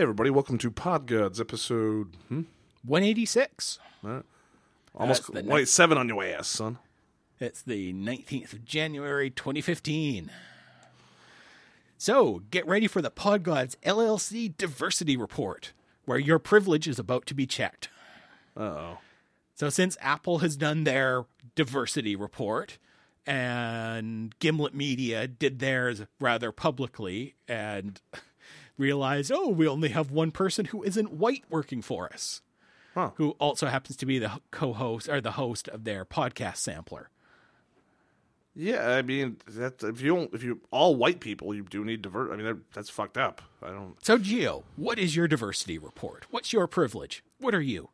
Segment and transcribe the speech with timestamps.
[0.00, 2.44] Hey, everybody, welcome to Podgodz episode hmm?
[2.86, 3.78] 186.
[4.94, 6.78] almost That's the wait seven on your ass, son.
[7.38, 10.30] It's the 19th of January 2015.
[11.98, 15.74] So, get ready for the Podgodz LLC Diversity Report,
[16.06, 17.90] where your privilege is about to be checked.
[18.56, 18.98] Uh oh.
[19.54, 22.78] So, since Apple has done their diversity report
[23.26, 28.00] and Gimlet Media did theirs rather publicly and
[28.80, 32.42] realized, oh, we only have one person who isn't white working for us,
[32.94, 33.10] Huh.
[33.16, 37.10] who also happens to be the co host or the host of their podcast sampler.
[38.56, 42.02] Yeah, I mean that if you don't, if you all white people, you do need
[42.02, 42.32] divert.
[42.32, 43.40] I mean that, that's fucked up.
[43.62, 43.94] I don't.
[44.04, 46.26] So, Geo, what is your diversity report?
[46.30, 47.22] What's your privilege?
[47.38, 47.90] What are you?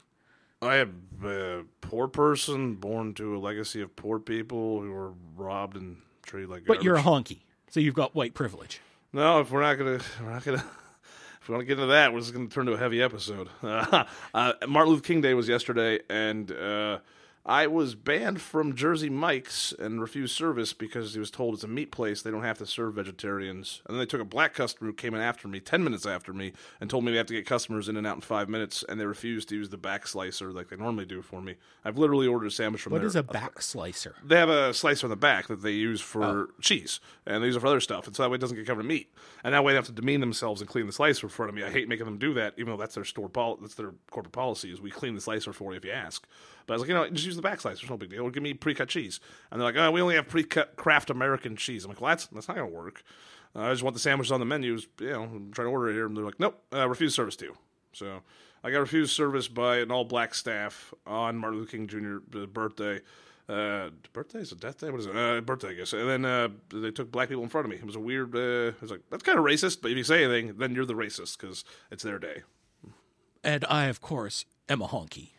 [0.63, 5.77] I am a poor person born to a legacy of poor people who were robbed
[5.77, 6.65] and treated like.
[6.65, 8.81] But you're a honky, so you've got white privilege.
[9.17, 10.65] No, if we're not gonna, we're not gonna.
[11.41, 13.01] If we want to get into that, we're just going to turn to a heavy
[13.01, 13.49] episode.
[13.63, 14.03] Uh,
[14.35, 16.99] uh, Martin Luther King Day was yesterday, and uh,
[17.49, 21.69] I was banned from Jersey Mike's and refused service because he was told it's a
[21.69, 23.83] meat place; they don't have to serve vegetarians.
[23.87, 26.33] And then they took a black customer who came in after me, ten minutes after
[26.33, 28.85] me, and told me they have to get customers in and out in five minutes,
[28.89, 31.55] and they refused to use the back slicer like they normally do for me.
[31.85, 33.07] I've literally ordered a sandwich from What there.
[33.07, 34.17] is a back slicer?
[34.25, 36.47] They have a slicer on the back that they use for Oh.
[36.61, 38.67] cheese, and they use it for other stuff, and so that way it doesn't get
[38.67, 39.13] covered in meat.
[39.45, 41.55] And that way they have to demean themselves and clean the slicer in front of
[41.55, 41.63] me.
[41.63, 44.33] I hate making them do that, even though that's their store pol- that's their corporate
[44.33, 46.27] policy is we clean the slicer for you if you ask.
[46.67, 48.23] But I was like, you know, just use the back slicer, There's no big deal.
[48.23, 51.57] Or give me pre-cut cheese, and they're like, oh, we only have pre-cut Kraft American
[51.57, 51.85] cheese.
[51.85, 53.03] I'm like, well, that's that's not gonna work.
[53.55, 54.87] Uh, I just want the sandwiches on the menus.
[55.01, 57.37] You know, I'm trying to order it here, and they're like, nope, uh, refuse service
[57.37, 57.55] too.
[57.93, 58.21] So
[58.63, 62.17] I got refused service by an all-black staff on Martin Luther King Jr.
[62.47, 63.01] birthday
[63.49, 64.91] uh, birthday is a death day.
[64.91, 65.17] What is it?
[65.17, 65.93] Uh, birthday, I guess.
[65.93, 67.77] And then uh, they took black people in front of me.
[67.77, 68.35] It was a weird.
[68.35, 69.83] Uh, it was like that's kind of racist.
[69.83, 72.43] But if you say anything, then you're the racist because it's their day.
[73.45, 75.31] And I, of course, am a honky.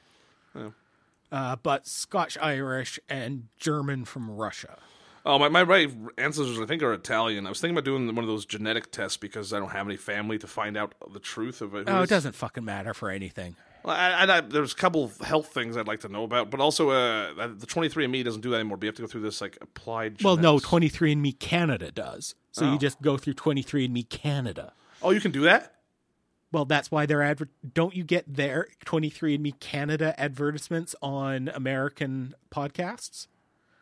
[1.32, 4.78] Uh, but Scotch Irish and German from Russia.
[5.26, 7.46] Oh, my my right ancestors I think are Italian.
[7.46, 9.98] I was thinking about doing one of those genetic tests because I don't have any
[9.98, 11.84] family to find out the truth of it.
[11.90, 13.58] Oh, it doesn't fucking matter for anything.
[13.84, 16.50] Well, I, I, I, there's a couple of health things I'd like to know about,
[16.50, 18.78] but also uh, the 23andMe doesn't do that anymore.
[18.78, 20.24] But you have to go through this like applied.
[20.24, 20.98] Well, no, genetics.
[20.98, 22.36] 23andMe Canada does.
[22.54, 22.72] So Oh.
[22.74, 24.72] you just go through 23andMe Canada.
[25.02, 25.74] Oh, you can do that.
[26.52, 33.28] Well, that's why they're adver- don't you get their 23andMe Canada advertisements on American podcasts?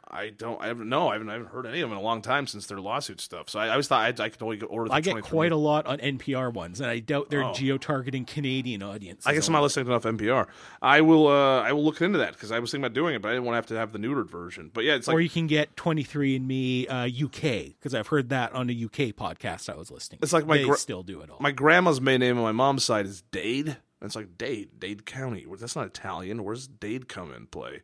[0.08, 0.62] I don't.
[0.62, 0.88] I haven't.
[0.88, 1.30] No, I haven't.
[1.30, 3.50] I haven't heard any of them in a long time since their lawsuit stuff.
[3.50, 4.90] So I, I always thought I, I could only order.
[4.90, 7.54] The I get quite a lot on NPR ones, and I doubt they're Oh.
[7.54, 9.26] geo-targeting Canadian audience.
[9.26, 10.48] I guess I'm not listening to enough NPR.
[10.82, 11.28] I will.
[11.28, 13.32] Uh, I will look into that because I was thinking about doing it, but I
[13.32, 14.70] didn't want to have to have the neutered version.
[14.74, 18.54] But yeah, it's like or you can get 23andMe uh, UK because I've heard that
[18.54, 20.20] on a UK podcast I was listening.
[20.22, 21.38] It's like my they gra- still do it all.
[21.40, 23.68] my grandma's maiden name on my mom's side is Dade.
[24.02, 25.46] And it's like Dade, Dade County.
[25.60, 26.44] That's not Italian.
[26.44, 27.82] Where's Dade come in play?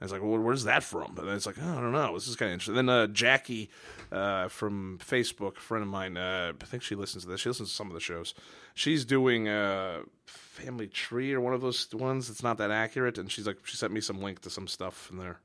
[0.00, 1.16] And it's like, well, where's that from?
[1.18, 2.14] And then it's like, oh, I don't know.
[2.14, 2.74] This is kind of interesting.
[2.74, 3.70] Then uh, Jackie
[4.10, 7.40] uh, from Facebook, a friend of mine, uh, I think she listens to this.
[7.40, 8.34] She listens to some of the shows.
[8.74, 13.18] She's doing uh, Family Tree or one of those ones that's not that accurate.
[13.18, 15.38] And she's like, she sent me some link to some stuff in there.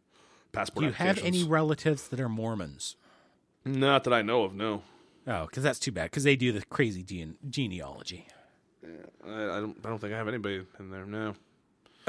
[0.52, 2.96] Passport do you have any relatives that are Mormons?
[3.64, 4.56] Not that I know of.
[4.56, 4.82] No,
[5.28, 6.06] Oh, because that's too bad.
[6.06, 8.26] Because they do the crazy gene- genealogy.
[8.84, 9.78] I, I don't.
[9.86, 11.06] I don't think I have anybody in there.
[11.06, 11.36] No.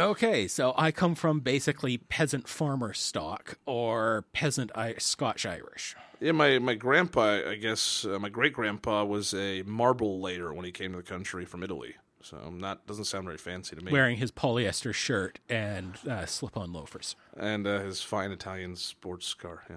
[0.00, 5.94] Okay, so I come from basically peasant farmer stock or peasant I- Scotch Irish.
[6.21, 10.65] Yeah, my, my grandpa, I guess, uh, my great grandpa was a marble layer when
[10.65, 11.97] he came to the country from Italy.
[12.22, 13.91] So not doesn't sound very fancy to me.
[13.92, 17.16] wearing his polyester shirt and uh, slip-on loafers.
[17.36, 19.65] and uh, his fine Italian sports car.
[19.71, 19.77] Yeah.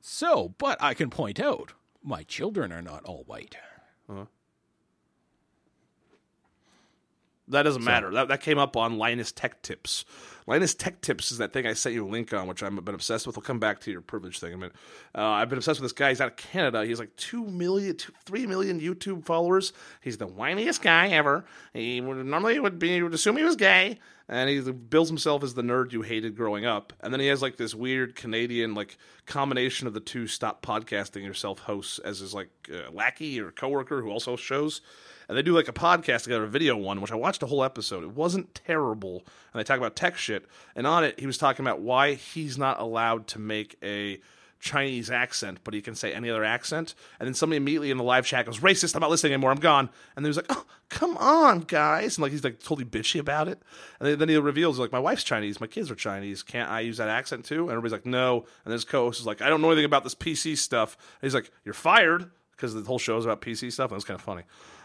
[0.00, 1.72] So, but I can point out
[2.02, 3.56] my children are not all white.
[7.50, 8.10] That doesn't matter.
[8.12, 10.04] That, that came up on Linus Tech Tips.
[10.46, 12.94] Linus Tech Tips is that thing I sent you a link on, which I've been
[12.94, 13.36] obsessed with.
[13.36, 14.76] We'll come back to your privilege thing in a minute.
[15.14, 16.10] Uh, I've been obsessed with this guy.
[16.10, 16.84] He's out of Canada.
[16.84, 19.72] He's like 2 million, two, 3 million YouTube followers.
[20.00, 21.44] He's the whiniest guy ever.
[21.72, 23.98] He would normally would be, you would assume he was gay.
[24.30, 26.92] And he bills himself as the nerd you hated growing up.
[27.00, 31.24] And then he has like this weird Canadian like combination of the two stop podcasting
[31.24, 34.82] yourself hosts as his like uh, lackey or coworker who also shows
[35.28, 37.62] and they do like a podcast together, a video one, which I watched a whole
[37.62, 38.02] episode.
[38.02, 40.46] It wasn't terrible, and they talk about tech shit.
[40.74, 44.20] And on it, he was talking about why he's not allowed to make a
[44.60, 46.94] Chinese accent, but he can say any other accent.
[47.20, 48.94] And then somebody immediately in the live chat goes, "Racist!
[48.94, 49.50] I'm not listening anymore.
[49.50, 52.84] I'm gone." And he was like, "Oh, come on, guys!" And like he's like totally
[52.84, 53.62] bitchy about it.
[54.00, 55.60] And then, he reveals like, "My wife's Chinese.
[55.60, 56.42] My kids are Chinese.
[56.42, 59.42] Can't I use that accent too?" And everybody's like, "No." And his co-host is like,
[59.42, 62.82] "I don't know anything about this PC stuff." And he's like, "You're fired." because the
[62.82, 63.90] whole show is about PC stuff.
[63.90, 64.42] And it was kind of funny.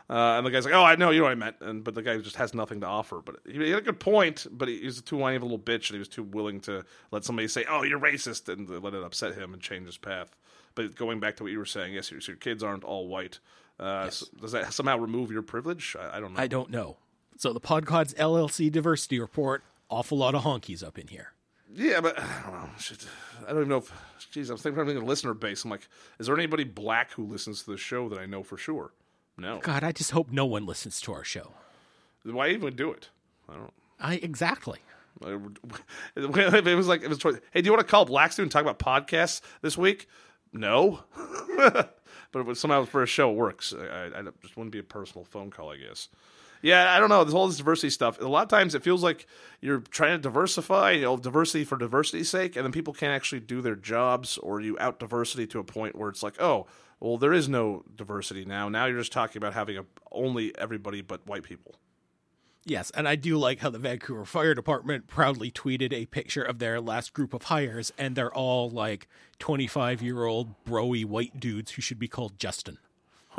[0.10, 1.96] Uh, and the guy's like, "Oh, I know you know what I meant," and but
[1.96, 3.22] the guy just has nothing to offer.
[3.24, 5.46] But he, he had a good point, but he, he was too whiny of a
[5.46, 8.70] little bitch, and he was too willing to let somebody say, "Oh, you're racist," and
[8.70, 10.36] let it upset him and change his path.
[10.76, 13.40] But going back to what you were saying, yes, your, your kids aren't all white.
[13.80, 15.96] Uh, so does that somehow remove your privilege?
[16.00, 16.40] I, I don't know.
[16.42, 16.98] I don't know.
[17.38, 21.34] So the Podgodz LLC diversity report, awful lot of honkies up in here.
[21.74, 22.70] Yeah, but I don't know.
[22.80, 23.06] Shit.
[23.44, 23.92] I don't even know if.
[24.32, 25.64] Geez, I was thinking of the listener base.
[25.64, 25.88] I'm like,
[26.20, 28.94] is there anybody black who listens to the show that I know for sure?
[29.38, 29.60] No.
[29.60, 31.54] God, I just hope no one listens to our show.
[32.24, 33.10] Why even do it?
[33.50, 33.74] I don't.
[34.00, 34.80] I exactly.
[35.26, 37.40] It was like it was.
[37.52, 40.08] Hey, do you want to call Black Student and talk about podcasts this week?
[40.52, 41.04] No,
[42.32, 43.74] but somehow for a show it works.
[43.74, 46.10] I, I just wouldn't be a personal phone call, I guess.
[46.64, 47.26] Yeah, I don't know.
[47.26, 48.20] This whole this diversity stuff.
[48.22, 49.28] A lot of times it feels like
[49.60, 53.42] you're trying to diversify, you know, diversity for diversity's sake, and then people can't actually
[53.42, 56.66] do their jobs, or you out diversity to a point where it's like, oh,
[57.02, 58.70] well, there is no diversity now.
[58.70, 61.76] Now you're just talking about having a, only everybody but white people.
[62.66, 66.60] Yes, and I do like how the Vancouver Fire Department proudly tweeted a picture of
[66.60, 69.10] their last group of hires, and they're all like
[69.40, 72.78] 25 year old broy white dudes who should be called Justin.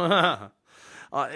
[1.14, 1.28] Uh,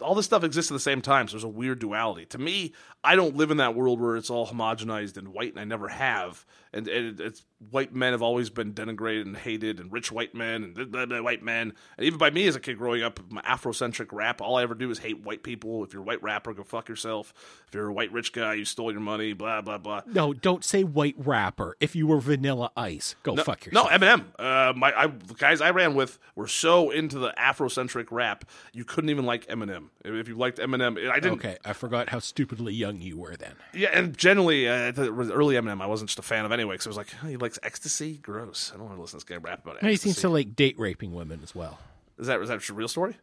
[0.00, 2.24] all this stuff exists at the same time, so there's a weird duality.
[2.24, 2.72] To me,
[3.04, 5.88] I don't live in that world where it's all homogenized and white, and I never
[5.88, 6.46] have.
[6.74, 10.64] And, and it's white men have always been denigrated and hated, and rich white men
[10.64, 11.72] and blah, blah, white men.
[11.96, 14.74] And even by me as a kid growing up, my Afrocentric rap, all I ever
[14.74, 15.84] do is hate white people.
[15.84, 17.32] If you're a white rapper, go fuck yourself.
[17.68, 19.32] If you're a white rich guy, you stole your money.
[19.34, 20.02] Blah blah blah.
[20.06, 21.76] No, don't say white rapper.
[21.80, 23.90] If you were Vanilla Ice, go no, fuck yourself.
[23.90, 24.24] No, Eminem.
[24.36, 28.84] Uh, my I, the guys I ran with were so into the Afrocentric rap, you
[28.84, 29.90] couldn't even like Eminem.
[30.04, 31.38] If you liked Eminem, I didn't.
[31.38, 33.54] Okay, I forgot how stupidly young you were then.
[33.72, 36.74] Yeah, and generally, uh, the early Eminem, I wasn't just a fan of anyway.
[36.74, 38.18] Because I was like, oh, he likes ecstasy.
[38.18, 38.72] Gross.
[38.74, 39.88] I don't want to listen to this guy rap about it.
[39.88, 41.78] He seems to like date raping women as well.
[42.18, 43.16] Is that is that a real story?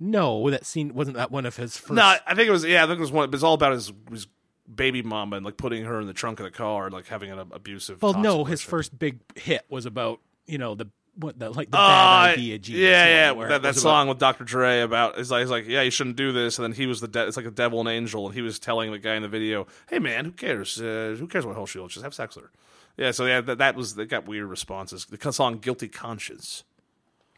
[0.00, 1.92] No, that scene wasn't that one of his first.
[1.92, 2.64] No, I think it was.
[2.64, 3.28] Yeah, I think it was one.
[3.28, 4.26] It was all about his his
[4.72, 7.30] baby mama and like putting her in the trunk of the car and like having
[7.30, 8.02] an abusive.
[8.02, 10.88] Well, no, his first big hit was about you know the
[11.18, 14.08] what the like the uh, bad idea Jesus yeah yeah that, that song about...
[14.08, 14.44] with Dr.
[14.44, 17.00] Dre about is like, he's like yeah you shouldn't do this and then he was
[17.00, 19.22] the de- it's like a devil and angel and he was telling the guy in
[19.22, 22.36] the video hey man who cares uh, who cares what hell she just have sex
[22.36, 22.50] with her
[22.96, 26.64] yeah so yeah that, that was they got weird responses the song guilty conscience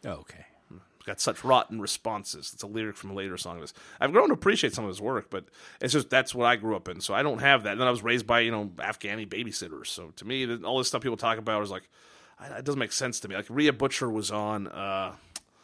[0.05, 0.45] oh, okay
[1.05, 2.51] got such rotten responses.
[2.53, 3.59] It's a lyric from a later song.
[3.59, 5.45] This I've grown to appreciate some of his work, but
[5.79, 7.01] it's just that's what I grew up in.
[7.01, 7.73] So I don't have that.
[7.73, 9.87] And then I was raised by you know Afghani babysitters.
[9.87, 11.89] So to me, all this stuff people talk about is like
[12.41, 13.35] it doesn't make sense to me.
[13.35, 14.67] Like Rhea Butcher was on.
[14.67, 15.15] Uh,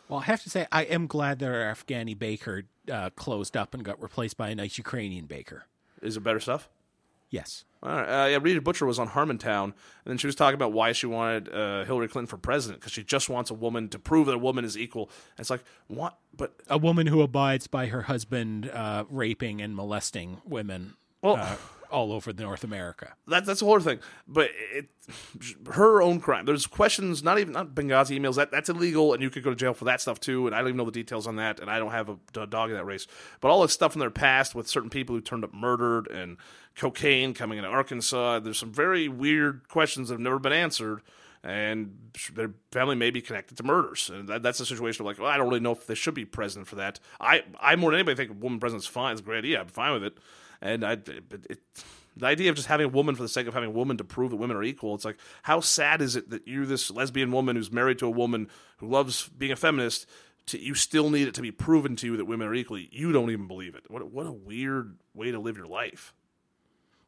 [0.09, 3.73] well, I have to say, I am glad that our Afghani baker uh, closed up
[3.73, 5.65] and got replaced by a nice Ukrainian baker.
[6.01, 6.69] Is it better stuff?
[7.29, 7.65] Yes.
[7.83, 8.23] All right.
[8.23, 9.73] Uh, yeah, Rhea Butcher was on Harmontown, and
[10.05, 13.03] then she was talking about why she wanted uh, Hillary Clinton for president because she
[13.03, 15.09] just wants a woman to prove that a woman is equal.
[15.37, 16.17] And it's like, what?
[16.35, 20.95] But a woman who abides by her husband uh, raping and molesting women.
[21.21, 21.55] Well, uh,
[21.91, 23.13] all over North America.
[23.27, 23.99] That, that's the whole thing.
[24.27, 24.89] But it,
[25.73, 26.45] her own crime.
[26.45, 28.35] There's questions, not even not Benghazi emails.
[28.35, 30.47] That that's illegal, and you could go to jail for that stuff too.
[30.47, 32.47] And I don't even know the details on that, and I don't have a, a
[32.47, 33.07] dog in that race.
[33.41, 36.37] But all this stuff from their past with certain people who turned up murdered and
[36.75, 38.39] cocaine coming into Arkansas.
[38.39, 41.01] There's some very weird questions that have never been answered
[41.43, 41.97] and
[42.33, 44.09] their family may be connected to murders.
[44.13, 46.25] And that, that's a situation like, well, I don't really know if they should be
[46.25, 46.99] president for that.
[47.19, 49.13] I, I more than anybody think a woman president's fine.
[49.13, 49.61] It's a great idea.
[49.61, 50.17] I'm fine with it.
[50.61, 51.59] And I, it, it,
[52.15, 54.03] the idea of just having a woman for the sake of having a woman to
[54.03, 57.31] prove that women are equal, it's like, how sad is it that you're this lesbian
[57.31, 58.47] woman who's married to a woman
[58.77, 60.07] who loves being a feminist,
[60.47, 62.79] to, you still need it to be proven to you that women are equal.
[62.79, 63.83] You don't even believe it.
[63.89, 66.13] What, what a weird way to live your life.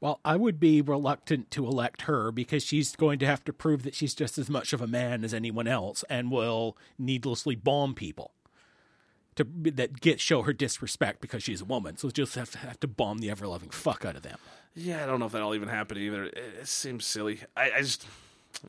[0.01, 3.83] Well, I would be reluctant to elect her because she's going to have to prove
[3.83, 7.95] that she's just as much of a man as anyone else and will needlessly bomb
[7.95, 8.31] people
[9.39, 11.97] to that get show her disrespect because she's a woman.
[11.97, 14.37] So just have to have to bomb the ever loving fuck out of them.
[14.75, 16.25] Yeah, I don't know if that'll even happen either.
[16.25, 17.41] It, it seems silly.
[17.57, 18.05] I, I just.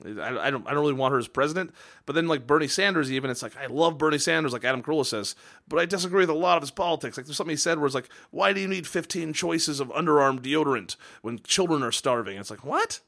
[0.04, 0.66] I, I, don't.
[0.66, 1.72] I don't really want her as president.
[2.06, 5.06] But then, like Bernie Sanders, even it's like I love Bernie Sanders, like Adam Carolla
[5.06, 5.34] says.
[5.68, 7.16] But I disagree with a lot of his politics.
[7.16, 9.88] Like there's something he said where it's like, "Why do you need 15 choices of
[9.88, 13.00] underarm deodorant when children are starving?" It's like, what?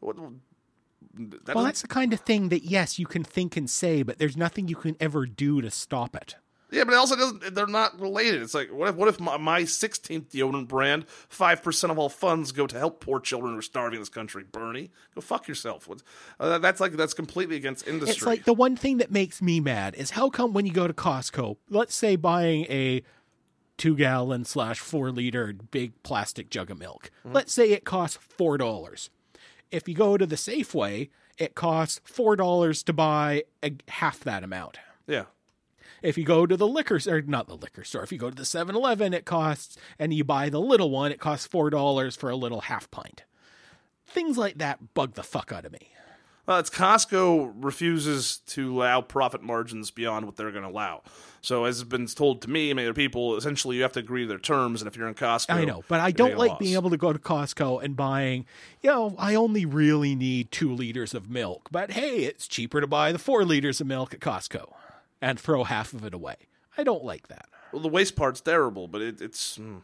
[0.00, 0.16] What?
[1.14, 4.18] That well, that's the kind of thing that yes, you can think and say, but
[4.18, 6.36] there's nothing you can ever do to stop it.
[6.70, 7.54] Yeah, but it also doesn't.
[7.54, 8.42] They're not related.
[8.42, 12.50] It's like what if what if my sixteenth deodorant brand five percent of all funds
[12.50, 14.44] go to help poor children who are starving in this country?
[14.50, 15.88] Bernie, go fuck yourself.
[16.40, 18.14] Uh, that's like that's completely against industry.
[18.14, 20.88] It's like the one thing that makes me mad is how come when you go
[20.88, 23.02] to Costco, let's say buying a
[23.76, 27.32] two gallon slash four liter big plastic jug of milk, mm-hmm.
[27.32, 29.10] let's say it costs four dollars.
[29.70, 34.42] If you go to the Safeway, it costs four dollars to buy a, half that
[34.42, 34.78] amount.
[35.06, 35.26] Yeah
[36.02, 38.36] If you go to the liquor or not the liquor store, if you go to
[38.36, 42.30] the 7-Eleven, it costs and you buy the little one, it costs four dollars for
[42.30, 43.24] a little half pint.
[44.06, 45.92] Things like that bug the fuck out of me.
[46.46, 51.02] Well, it's Costco refuses to allow profit margins beyond what they're going to allow.
[51.40, 54.22] So, as has been told to me, many other people, essentially you have to agree
[54.22, 54.80] to their terms.
[54.80, 57.12] And if you're in Costco, I know, but I don't like being able to go
[57.12, 58.46] to Costco and buying,
[58.80, 62.86] you know, I only really need two liters of milk, but hey, it's cheaper to
[62.86, 64.72] buy the four liters of milk at Costco
[65.20, 66.36] and throw half of it away.
[66.78, 67.48] I don't like that.
[67.72, 69.58] Well, the waste part's terrible, but it, it's.
[69.58, 69.82] mm,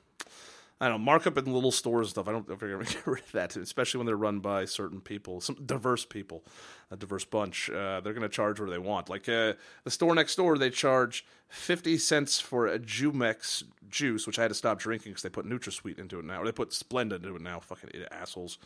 [0.83, 2.27] I don't know, markup in little stores and stuff.
[2.27, 5.01] I don't think going to get rid of that, especially when they're run by certain
[5.01, 6.43] people, some diverse people,
[6.91, 7.71] a diverse bunch.
[7.71, 9.09] Uh, they're going to charge where they want.
[9.09, 9.53] Like uh,
[9.85, 14.49] the store next door, they charge 50 cents for a Jumex juice, which I had
[14.49, 16.43] to stop drinking because they put NutraSweet into it now.
[16.43, 17.61] Or they put Splenda into it now.
[17.61, 18.59] Fucking assholes.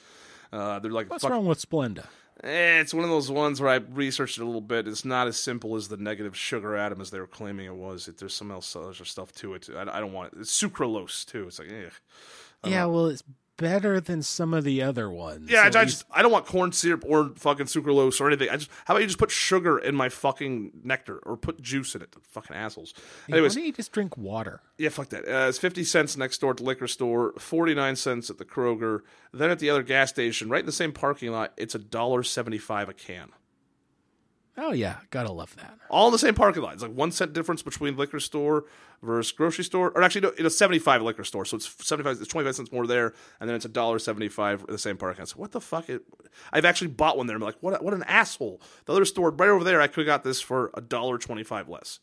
[0.52, 2.06] Uh, they're like, What's fuck- wrong with Splenda?
[2.44, 4.86] Eh, it's one of those ones where I researched it a little bit.
[4.86, 8.08] It's not as simple as the negative sugar atom as they were claiming it was.
[8.08, 9.68] It, there's some else, other stuff to it.
[9.74, 10.40] I, I don't want it.
[10.40, 11.46] It's sucralose too.
[11.46, 11.88] It's like, eh.
[12.64, 13.22] Yeah, well, it's
[13.56, 15.50] better than some of the other ones.
[15.50, 18.48] Yeah, I, I just I don't want corn syrup or fucking sucralose or anything.
[18.50, 21.94] I just how about you just put sugar in my fucking nectar or put juice
[21.94, 22.14] in it?
[22.30, 22.92] Fucking assholes.
[22.96, 24.60] least- Anyways, why don't you just drink water?
[24.78, 25.24] yeah, fuck that.
[25.26, 28.44] Uh, it's fifty cents next door at the liquor store, forty nine cents at the
[28.44, 29.00] Kroger.
[29.32, 32.22] Then at the other gas station, right in the same parking lot, it's a dollar
[32.22, 33.30] seventy five a can.
[34.58, 35.78] Oh yeah, gotta love that.
[35.90, 36.72] all in the same parking lot.
[36.74, 38.64] It's like one cent difference between liquor store
[39.02, 42.18] versus grocery store, or actually, no, it's seventy five liquor store, so it's seventy five.
[42.20, 44.78] It's twenty five cents more there, and then it's a dollar seventy five in the
[44.78, 45.28] same parking lot.
[45.28, 45.88] So what the fuck?
[45.90, 46.02] It,
[46.52, 47.36] I've actually bought one there.
[47.36, 47.84] I'm like, what?
[47.84, 48.60] What an asshole!
[48.86, 51.42] The other store right over there, I could have got this for a dollar twenty
[51.42, 52.00] five less,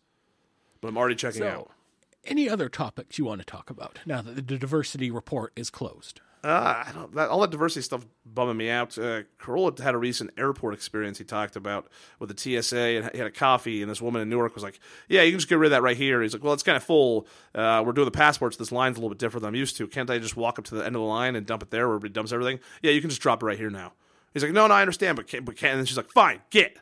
[0.80, 1.72] but I'm already checking out.
[2.26, 6.22] Any other topics you want to talk about now that the diversity report is closed?
[6.44, 7.16] Uh, I don't.
[7.16, 8.98] That, all that diversity stuff bumming me out.
[8.98, 11.88] Uh, Carolla had a recent airport experience he talked about
[12.20, 14.80] with the TSA, and he had a coffee, and this woman in Newark was like,
[15.08, 16.76] "Yeah, you can just get rid of that right here." He's like, "Well, it's kind
[16.76, 17.28] of full.
[17.56, 18.58] Uh, we're doing the passports.
[18.58, 19.88] This line's a little bit different than I'm used to.
[19.88, 21.88] Can't I just walk up to the end of the line and dump it there,
[21.88, 22.60] where everybody dumps everything?
[22.82, 23.94] Yeah, you can just drop it right here now."
[24.34, 26.42] He's like, "No, no, I understand, but can't, but can't." And then she's like, "Fine,
[26.50, 26.76] get."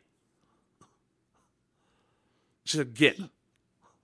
[2.63, 3.19] She said, "Get."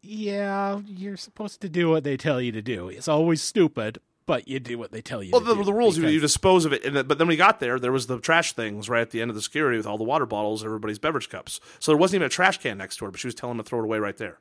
[0.03, 2.89] Yeah, you're supposed to do what they tell you to do.
[2.89, 5.31] It's always stupid, but you do what they tell you.
[5.31, 7.17] Well, to the, do the rules you, because- you dispose of it, and then- but
[7.17, 7.79] then we got there.
[7.79, 10.03] There was the trash things right at the end of the security with all the
[10.03, 11.59] water bottles, and everybody's beverage cups.
[11.79, 13.63] So there wasn't even a trash can next to her, but she was telling them
[13.63, 14.37] to throw it away right there.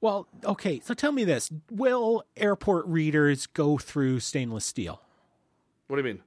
[0.00, 0.80] Well, okay.
[0.80, 5.02] So tell me this: Will airport readers go through stainless steel?
[5.88, 6.22] What do you mean?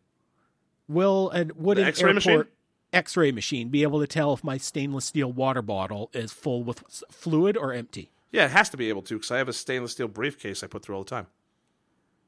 [0.87, 2.43] Will and would The an X-ray airport machine?
[2.93, 6.83] X-ray machine be able to tell if my stainless steel water bottle is full with
[7.11, 8.11] fluid or empty?
[8.31, 10.67] Yeah, it has to be able to because I have a stainless steel briefcase I
[10.67, 11.27] put through all the time.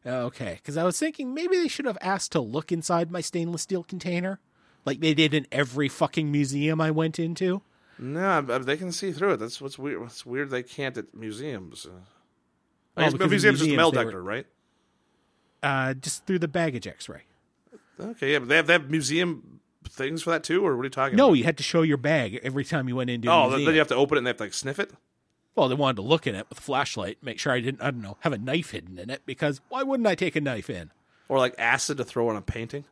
[0.06, 3.64] Okay, because I was thinking maybe they should have asked to look inside my stainless
[3.64, 4.40] steel container,
[4.86, 7.62] like they did in every fucking museum I went into.
[7.98, 9.38] No, they can see through it.
[9.38, 10.00] That's what's weird.
[10.00, 11.86] What's weird they can't at museums.
[11.86, 11.90] Uh,
[12.96, 14.48] I Oh, museums just a metal detector, right?
[15.62, 17.24] Uh, just through the baggage X-ray.
[18.00, 20.86] Okay, yeah, but they have they have museum things for that too, or what are
[20.86, 21.34] you talking No, about?
[21.38, 23.30] you had to show your bag every time you went into.
[23.30, 24.92] Oh, then you have to open it and they have to like sniff it.
[25.56, 27.92] Well, they wanted to look in it with a flashlight, make sure I didn't, I
[27.92, 29.24] don't know, have a knife hidden in it.
[29.26, 30.92] Because why wouldn't I take a knife in?
[31.28, 32.86] Or like acid to throw on a painting.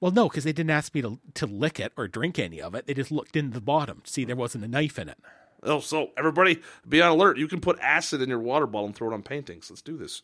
[0.00, 2.74] Well, no, because they didn't ask me to to lick it or drink any of
[2.74, 2.86] it.
[2.86, 5.18] They just looked in the bottom to see there wasn't a knife in it.
[5.62, 7.38] Oh, so everybody be on alert.
[7.38, 9.70] You can put acid in your water bottle and throw it on paintings.
[9.70, 10.22] Let's do this.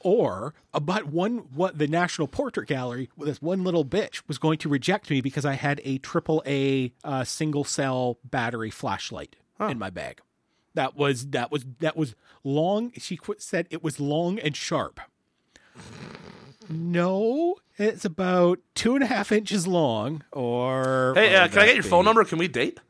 [0.00, 4.68] Or about one, what the National Portrait Gallery, this one little bitch was going to
[4.68, 9.36] reject me because I had a triple A uh, single cell battery flashlight
[9.70, 10.20] in my bag.
[10.74, 12.14] That was that was that was
[12.44, 12.92] long.
[12.98, 15.00] She qu- said it was long and sharp.
[16.68, 20.22] No, it's about two and a half inches long.
[20.32, 21.88] Or Hey, uh, can I get your be?
[21.90, 22.24] phone number?
[22.24, 22.80] Can we date?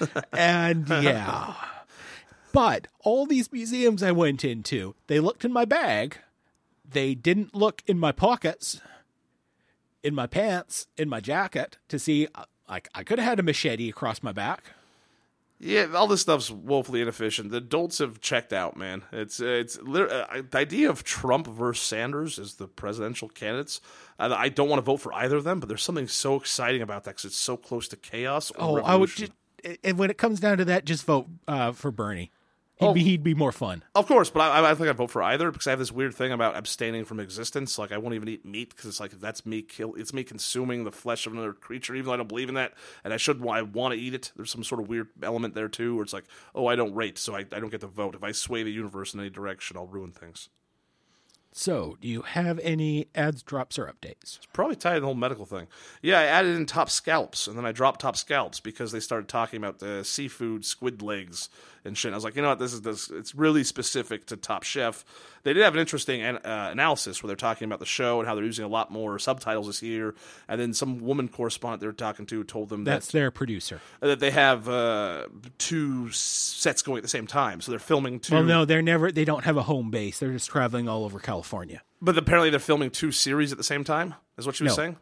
[0.32, 1.54] And yeah.
[2.52, 6.18] but all these museums I went into, they looked in my bag.
[6.88, 8.80] They didn't look in my pockets,
[10.04, 12.28] in my pants, in my jacket to see.
[12.68, 14.62] Like I could have had a machete across my back.
[15.60, 17.50] Yeah, all this stuff's woefully inefficient.
[17.50, 19.02] The adults have checked out, man.
[19.10, 23.80] It's it's uh, the idea of Trump versus Sanders as the presidential candidates.
[24.20, 27.04] I don't want to vote for either of them, but there's something so exciting about
[27.04, 28.52] that because it's so close to chaos.
[28.56, 29.32] Oh, I would just.
[29.82, 32.30] And when it comes down to that, just vote uh, for Bernie.
[32.80, 32.94] He'd Oh.
[32.94, 33.82] be he'd be more fun.
[33.96, 36.14] Of course, but I, I think I'd vote for either because I have this weird
[36.14, 37.76] thing about abstaining from existence.
[37.76, 39.94] Like I won't even eat meat because it's like that's me kill.
[39.94, 42.74] It's me consuming the flesh of another creature, even though I don't believe in that,
[43.02, 43.44] and I should.
[43.48, 44.30] I want to eat it.
[44.36, 47.18] There's some sort of weird element there too, where it's like, oh, I don't rate,
[47.18, 48.14] so I, I don't get to vote.
[48.14, 50.48] If I sway the universe in any direction, I'll ruin things.
[51.50, 54.36] So, do you have any ads, drops, or updates?
[54.36, 55.66] It's probably tied to the whole medical thing.
[56.02, 59.28] Yeah, I added in top scallops, and then I dropped top scallops because they started
[59.28, 61.48] talking about the seafood, squid legs,
[61.88, 62.10] and shit.
[62.10, 63.10] And I was like, you know what, this is this.
[63.10, 65.04] It's really specific to Top Chef.
[65.42, 68.34] They did have an interesting uh, analysis where they're talking about the show and how
[68.34, 70.14] they're using a lot more subtitles this year.
[70.46, 73.80] And then some woman correspondent they were talking to told them That's that their producer.
[74.00, 75.26] that they have uh,
[75.58, 78.34] two sets going at the same time, so they're filming two.
[78.34, 79.10] Well, no, they're never.
[79.10, 80.18] They don't have a home base.
[80.18, 81.82] They're just traveling all over California.
[82.00, 84.14] But apparently they're filming two series at the same time.
[84.36, 84.76] Is what she was No.
[84.76, 84.96] saying.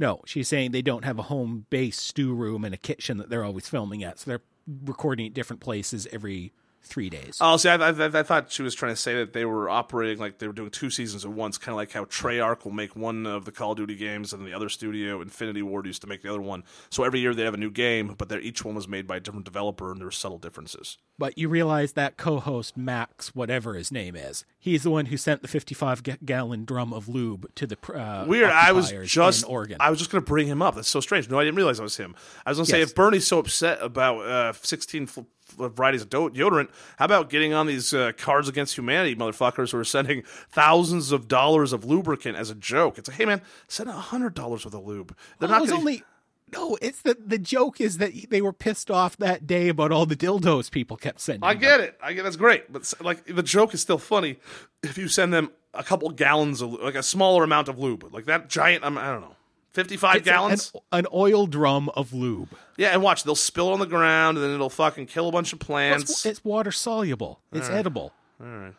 [0.00, 3.30] No, she's saying they don't have a home base stew room and a kitchen that
[3.30, 4.20] they're always filming at.
[4.20, 4.42] So they're
[4.84, 7.38] recording at different places every three days.
[7.40, 10.18] Oh, see, I, I, I thought she was trying to say that they were operating
[10.18, 12.96] like they were doing two seasons at once, kind of like how Treyarch will make
[12.96, 16.06] one of the Call of Duty games, and the other studio, Infinity Ward, used to
[16.08, 16.64] make the other one.
[16.90, 19.20] So every year they have a new game, but each one was made by a
[19.20, 20.98] different developer, and there were subtle differences.
[21.18, 25.42] But you realize that co-host Max, whatever his name is, he's the one who sent
[25.42, 28.50] the 55 ga- gallon drum of lube to the uh, Weird.
[28.50, 29.78] I was just Oregon.
[29.80, 30.74] I was just going to bring him up.
[30.76, 31.28] That's so strange.
[31.28, 32.14] No, I didn't realize it was him.
[32.46, 32.90] I was going to say Yes.
[32.90, 35.26] if Bernie's so upset about uh, sixteen fl- fl-
[35.56, 39.78] varieties of do- deodorant, how about getting on these uh, Cards Against Humanity motherfuckers who
[39.78, 42.98] are sending thousands of dollars of lubricant as a joke?
[42.98, 45.16] It's like, hey man, send a hundred dollars worth of lube.
[45.38, 46.04] They're Well, not gonna- only
[46.52, 46.78] no.
[46.80, 50.16] It's the the joke is that they were pissed off that day about all the
[50.16, 51.44] dildos people kept sending.
[51.44, 51.60] I them.
[51.60, 51.98] get it.
[52.02, 54.38] I get that's great, but like the joke is still funny
[54.82, 58.24] if you send them a couple gallons of like a smaller amount of lube, like
[58.24, 58.82] that giant.
[58.84, 59.36] um, I don't know,
[59.72, 60.72] fifty-five It's gallons.
[60.92, 62.50] An, an oil drum of lube.
[62.76, 65.32] Yeah, and watch, they'll spill it on the ground, and then it'll fucking kill a
[65.32, 66.26] bunch of It's, plants.
[66.26, 67.40] it's water soluble.
[67.52, 68.12] It's edible.
[68.40, 68.74] All right.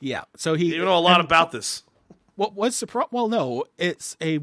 [0.00, 0.24] Yeah.
[0.36, 1.82] So he You know a lot and about this.
[2.36, 3.08] what was surprised.
[3.10, 4.38] Well, no, it's a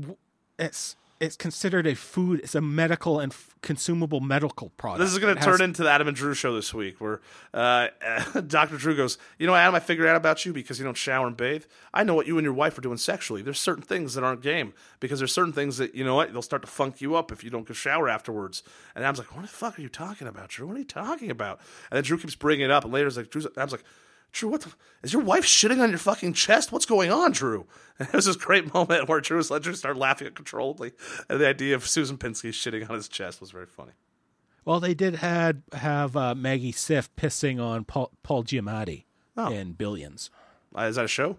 [0.60, 2.42] it's it's considered a food.
[2.42, 5.00] It's a medical and f- consumable medical product.
[5.00, 7.22] This is going to has- turn into the Adam and Drew show this week, where
[7.54, 7.88] uh,
[8.48, 8.78] Dr.
[8.78, 11.38] Drew goes, You know, Adam, I figured out about you because you don't shower and
[11.38, 11.64] bathe.
[11.94, 13.42] I know what you and your wife are doing sexually.
[13.42, 16.42] There's certain things that aren't game because there's certain things that, you know what, they'll
[16.42, 18.62] start to funk you up if you don't go shower afterwards.
[18.94, 20.68] And Adam's like, What the fuck are you talking about, Drew?
[20.68, 21.60] What are you talking about?
[21.90, 23.84] And then Drew keeps bringing it up, and later it's like, Drew's, Adam's like,
[24.32, 26.72] Drew, what the, is your wife shitting on your fucking chest?
[26.72, 27.68] What's going on, Drew?
[28.00, 30.92] And it was this great moment where Drew let start laughing uncontrollably.
[31.30, 33.94] And the idea of Susan Pinsky shitting on his chest was very funny.
[34.66, 39.06] Well, they did had have uh, Maggie Siff pissing on Paul, Paul Giamatti
[39.38, 39.52] Oh.
[39.52, 40.30] in Billions.
[40.78, 41.38] Uh, is that a show?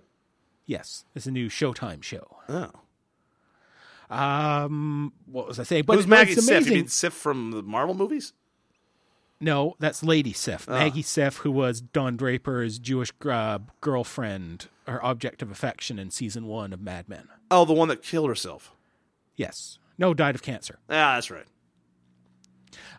[0.67, 2.39] Yes, it's a new Showtime show.
[2.49, 2.71] Oh.
[4.15, 5.85] Um, what was I saying?
[5.85, 6.67] But Who's Maggie it's Sif?
[6.67, 8.33] You mean Sif from the Marvel movies?
[9.41, 10.67] No, that's Lady Sif.
[10.69, 10.79] Ah.
[10.79, 16.47] Maggie Siff, who was Don Draper's Jewish uh, girlfriend her object of affection in season
[16.47, 17.29] one of Mad Men.
[17.51, 18.73] Oh, the one that killed herself.
[19.35, 19.79] Yes.
[19.99, 20.79] No, died of cancer.
[20.89, 21.47] Ah, that's right.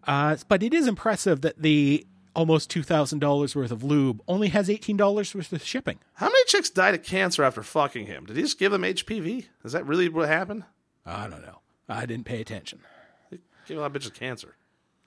[0.06, 5.36] Uh, but it is impressive that the almost $2,000 worth of lube only has $18
[5.36, 6.00] worth of shipping.
[6.16, 8.26] How many chicks died of cancer after fucking him?
[8.26, 9.46] Did he just give them HPV?
[9.64, 10.64] Is that really what happened?
[11.06, 11.62] I don't know.
[11.90, 12.82] I didn't pay attention.
[13.30, 14.56] He Give a lot of bitches cancer.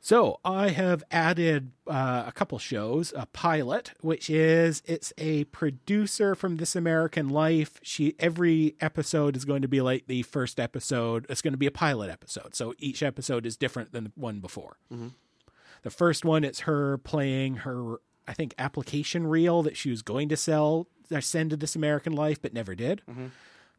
[0.03, 3.13] So I have added uh, a couple shows.
[3.15, 7.79] A pilot, which is it's a producer from This American Life.
[7.83, 11.27] She every episode is going to be like the first episode.
[11.29, 14.41] It's going to be a pilot episode, so each episode is different than the one
[14.41, 14.79] before.
[14.93, 15.09] Mm-hmm.
[15.83, 20.29] The first one, it's her playing her, I think, application reel that she was going
[20.31, 23.03] to sell, or send to This American Life, but never did.
[23.09, 23.27] Mm-hmm.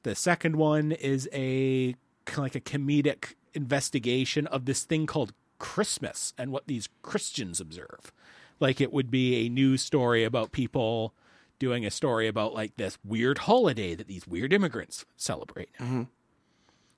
[0.03, 1.95] The second one is a
[2.37, 8.11] like a comedic investigation of this thing called Christmas and what these Christians observe.
[8.59, 11.13] Like it would be a news story about people
[11.59, 15.69] doing a story about like this weird holiday that these weird immigrants celebrate.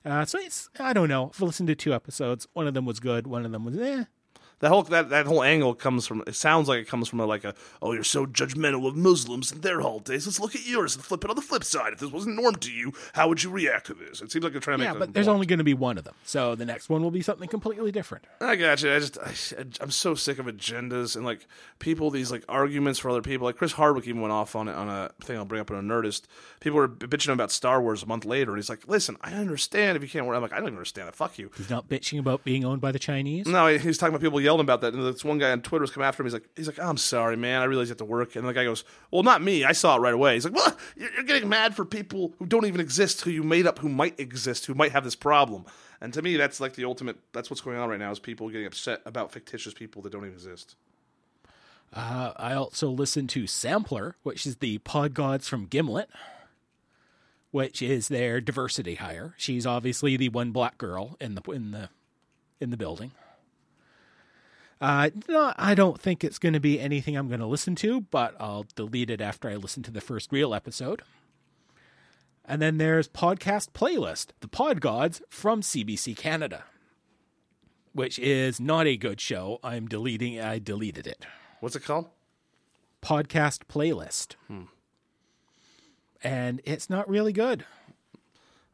[0.04, 1.30] Uh, so it's I don't know.
[1.34, 2.48] I've listened to two episodes.
[2.54, 3.26] One of them was good.
[3.26, 4.04] One of them was eh.
[4.64, 6.22] That whole that, that whole angle comes from.
[6.26, 9.52] It sounds like it comes from a, like a oh you're so judgmental of Muslims
[9.52, 10.26] and their holidays.
[10.26, 11.92] Let's look at yours and flip it on the flip side.
[11.92, 14.22] If this wasn't norm to you, how would you react to this?
[14.22, 15.00] It seems like they're trying to Yeah, make.
[15.00, 16.14] but there's only going to be one of them.
[16.24, 18.24] So the next one will be something completely different.
[18.40, 18.90] I got you.
[18.90, 21.46] I just I, I'm so sick of agendas and like
[21.78, 23.44] people these like arguments for other people.
[23.44, 25.76] Like Chris Hardwick even went off on it on a thing I'll bring up on
[25.76, 26.22] a Nerdist.
[26.60, 29.96] People were bitching about Star Wars a month later, and he's like, "Listen, I understand
[29.98, 31.14] if you can't wear." I'm like, "I don't even understand it.
[31.14, 33.46] Fuck you." He's not bitching about being owned by the Chinese.
[33.46, 35.82] No, he he talking about people yelling about that, and this one guy on Twitter
[35.82, 36.26] was coming after him.
[36.26, 37.60] He's like, "He's like, I'm sorry, man.
[37.60, 39.64] I realize you have to work." And the guy goes, "Well, not me.
[39.64, 42.46] I saw it right away." He's like, "Well, you're you're getting mad for people who
[42.46, 45.64] don't even exist, who you made up, who might exist, who might have this problem."
[46.00, 47.18] And to me, that's like the ultimate.
[47.32, 50.22] That's what's going on right now: is people getting upset about fictitious people that don't
[50.24, 50.76] even exist.
[51.92, 56.10] Uh, I also listen to Sampler, which is the pod gods from Gimlet,
[57.52, 59.34] which is their diversity hire.
[59.36, 61.88] She's obviously the one black girl in the in the
[62.60, 63.12] in the building.
[64.80, 68.02] Uh, no, I don't think it's going to be anything I'm going to listen to,
[68.02, 71.02] but I'll delete it after I listen to the first real episode.
[72.44, 76.64] And then there's Podcast Playlist, the Pod Gods from CBC Canada,
[77.94, 79.58] which is not a good show.
[79.62, 80.38] I'm deleting.
[80.40, 81.24] I deleted it.
[81.60, 82.08] What's it called?
[83.00, 84.34] Podcast Playlist,
[86.22, 87.64] and it's not really good.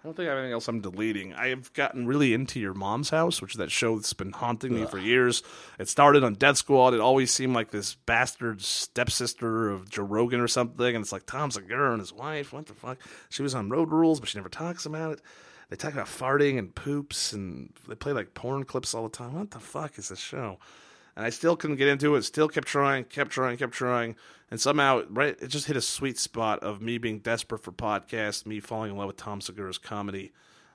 [0.03, 1.35] I don't think I have anything else I'm deleting.
[1.35, 4.75] I have gotten really into Your Mom's House, which is that show that's been haunting
[4.75, 5.43] me for years.
[5.79, 6.95] It started on Death Squad.
[6.95, 10.95] It always seemed like this bastard stepsister of Joe Rogan or something.
[10.97, 12.51] And it's like Tom Segura and his wife.
[12.51, 12.99] What the fuck?
[13.29, 15.23] She was on Road Rules, but she never talks about it.
[15.69, 19.35] They talk about farting and poops, and they play like porn clips all the time.
[19.35, 20.59] What the fuck is this show?
[21.17, 22.23] And I still couldn't get into it.
[22.23, 24.17] Still kept trying, kept trying, kept trying,
[24.51, 28.45] and somehow, right, it just hit a sweet spot of me being desperate for podcasts,
[28.45, 30.33] me falling in love with Tom Segura's comedy,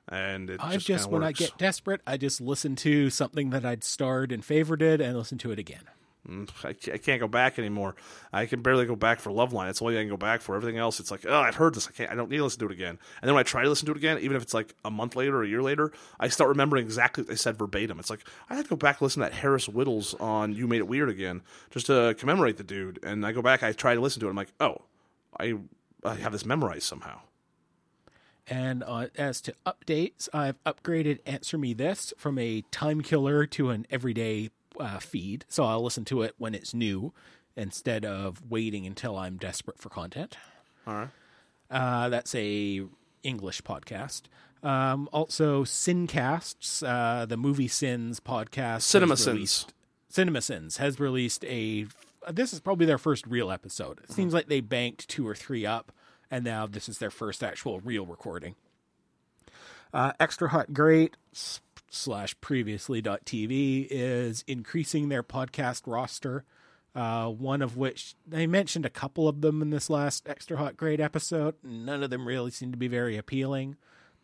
[0.07, 3.65] and it I've just, just, when I get desperate, I just listen to something that
[3.65, 5.83] I'd starred and favorited and listen to it again.
[6.27, 7.95] Mm, I can't go back anymore.
[8.33, 9.69] I can barely go back for Loveline.
[9.69, 10.55] It's the only I can go back for.
[10.55, 11.88] Everything else, it's like, oh, I've heard this.
[11.88, 12.11] I can't.
[12.11, 12.97] I don't need to listen to it again.
[13.21, 14.89] And then when I try to listen to it again, even if it's like a
[14.89, 17.99] month later or a year later, I start remembering exactly what they said verbatim.
[17.99, 20.79] It's like I had to go back listen to that Harris Wittels on "You Made
[20.79, 22.99] It Weird" again just to commemorate the dude.
[23.03, 24.29] And I go back, I try to listen to it.
[24.29, 24.81] I'm like, oh,
[25.39, 25.55] I
[26.03, 27.19] I have this memorized somehow.
[28.47, 33.69] And uh, as to updates, I've upgraded Answer Me This from a time killer to
[33.71, 35.45] an everyday uh, feed.
[35.49, 37.13] So I'll listen to it when it's new
[37.55, 40.38] instead of waiting until I'm desperate for content.
[40.85, 41.09] All right.
[41.69, 42.83] Uh, that's a
[43.23, 44.23] English podcast.
[44.63, 48.81] Um, also, Sincasts, uh, the movie Sins podcast.
[48.81, 49.67] Cinema Sins.
[50.09, 51.85] Cinema Sins has released a.
[52.31, 53.99] This is probably their first real episode.
[54.03, 55.91] It seems like they banked two or three up,
[56.31, 58.55] and now this is their first actual real recording.
[59.93, 61.15] Uh, Extra Hot Great
[61.89, 66.43] slash previously.tv is increasing their podcast roster.
[66.93, 70.77] Uh, one of which they mentioned a couple of them in this last Extra Hot
[70.77, 71.55] Great episode.
[71.61, 73.75] None of them really seem to be very appealing,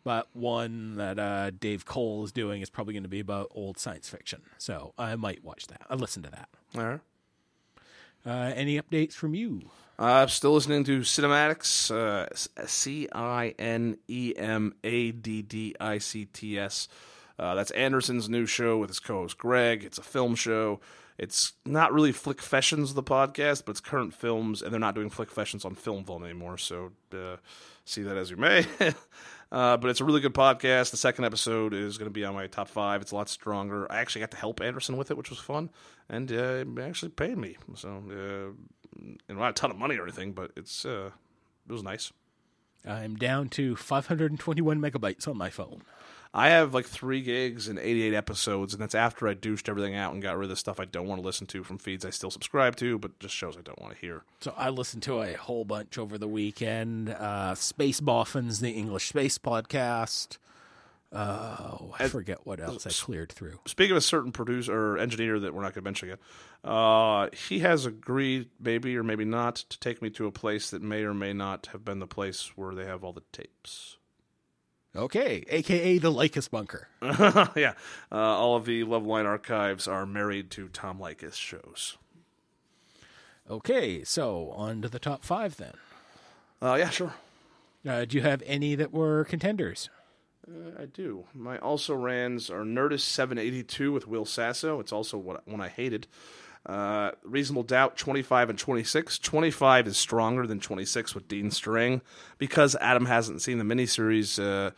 [0.04, 3.78] but one that uh, Dave Cole is doing is probably going to be about old
[3.78, 4.40] science fiction.
[4.56, 5.82] So I might watch that.
[5.90, 6.48] I'll listen to that.
[6.74, 7.00] All right.
[8.24, 9.68] Uh, any updates from you?
[10.02, 12.26] Uh, still listening to Cinemaddicts, uh,
[12.66, 16.88] C I N E M A D D I C T S.
[17.38, 19.84] Uh, that's Anderson's new show with his co-host Greg.
[19.84, 20.80] It's a film show.
[21.18, 25.64] It's not really Flickfessions the podcast, but it's current films, and they're not doing Flickfessions
[25.64, 26.58] on Film Vault anymore.
[26.58, 27.36] So uh,
[27.84, 28.66] see that as you may.
[29.52, 30.90] uh, but it's a really good podcast.
[30.90, 33.02] The second episode is going to be on my top five.
[33.02, 33.86] It's a lot stronger.
[33.88, 35.70] I actually got to help Anderson with it, which was fun,
[36.08, 37.56] and uh, actually paid me.
[37.76, 38.02] So.
[38.96, 41.10] Uh, and not a ton of money or anything, but it's uh,
[41.68, 42.12] it was nice.
[42.84, 45.82] I'm down to 521 megabytes on my phone.
[46.34, 50.14] I have like three gigs and 88 episodes, and that's after I douched everything out
[50.14, 52.10] and got rid of the stuff I don't want to listen to from feeds I
[52.10, 54.24] still subscribe to, but just shows I don't want to hear.
[54.40, 57.10] So I listened to a whole bunch over the weekend.
[57.10, 60.38] Uh, Space Boffins, the English Space Podcast.
[61.14, 63.58] Oh, I forget what else I cleared through.
[63.66, 66.18] Speaking of a certain producer or engineer that we're not going to mention again,
[66.64, 70.80] uh, he has agreed, maybe or maybe not, to take me to a place that
[70.80, 73.98] may or may not have been the place where they have all the tapes.
[74.96, 76.88] Okay, aka the Leykis Bunker.
[77.56, 77.74] yeah,
[78.10, 81.96] uh, all of the Loveline archives are married to Tom Leykis shows.
[83.50, 85.74] Okay, so on to the top five then.
[86.60, 87.14] Uh, yeah, sure.
[87.86, 89.90] Uh, do you have any that were contenders?
[90.48, 91.24] Uh, I do.
[91.34, 94.80] My also rans are Nerdist 782 with Will Sasso.
[94.80, 96.06] It's also what one I hated.
[96.64, 99.18] Uh, Reasonable Doubt 25 and 26.
[99.18, 102.02] 25 is stronger than 26 with Dean Strang
[102.38, 104.42] because Adam hasn't seen the miniseries.
[104.42, 104.72] Uh,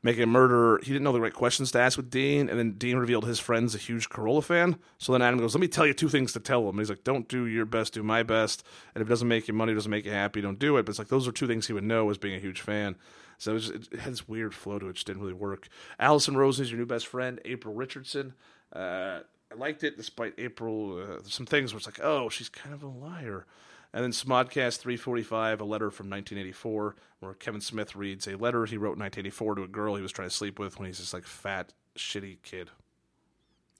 [0.00, 2.74] Making a Murder, he didn't know the right questions to ask with Dean, and then
[2.74, 4.78] Dean revealed his friend's a huge Carolla fan.
[4.98, 6.68] So then Adam goes, Let me tell you two things to tell him.
[6.68, 8.64] And he's like, Don't do your best, do my best.
[8.94, 10.84] And if it doesn't make you money, doesn't make you happy, don't do it.
[10.84, 12.94] But it's like, those are two things he would know as being a huge fan.
[13.38, 15.68] So it, was, it had this weird flow to it, it just didn't really work.
[15.98, 18.34] Allison Rosen is your new best friend, April Richardson.
[18.72, 19.20] Uh,
[19.50, 21.00] I liked it despite April.
[21.00, 23.46] Uh, some things where it's like, oh, she's kind of a liar.
[23.92, 28.76] And then Smodcast 345, a letter from 1984, where Kevin Smith reads a letter he
[28.76, 31.14] wrote in 1984 to a girl he was trying to sleep with when he's this
[31.14, 32.70] like fat, shitty kid.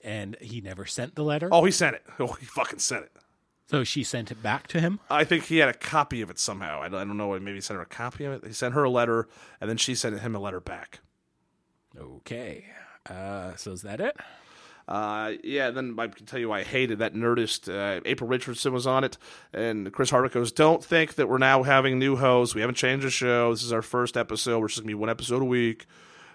[0.02, 1.48] And he never sent the letter.
[1.52, 2.04] Oh, he sent it.
[2.20, 3.12] Oh, he fucking sent it.
[3.68, 4.98] So she sent it back to him.
[5.10, 6.80] I think he had a copy of it somehow.
[6.80, 7.38] I don't, I don't know.
[7.38, 8.46] Maybe he sent her a copy of it.
[8.46, 9.28] He sent her a letter,
[9.60, 11.00] and then she sent him a letter back.
[11.96, 12.64] Okay.
[13.08, 14.16] Uh, so is that it?
[14.86, 17.68] Uh, yeah, then I can tell you I hated that Nerdist.
[17.68, 19.18] Uh, April Richardson was on it,
[19.52, 22.54] and Chris Hardwick goes, "Don't think that we're now having new hosts.
[22.54, 23.52] We haven't changed the show.
[23.52, 24.60] This is our first episode.
[24.60, 25.86] We're just gonna be one episode a week."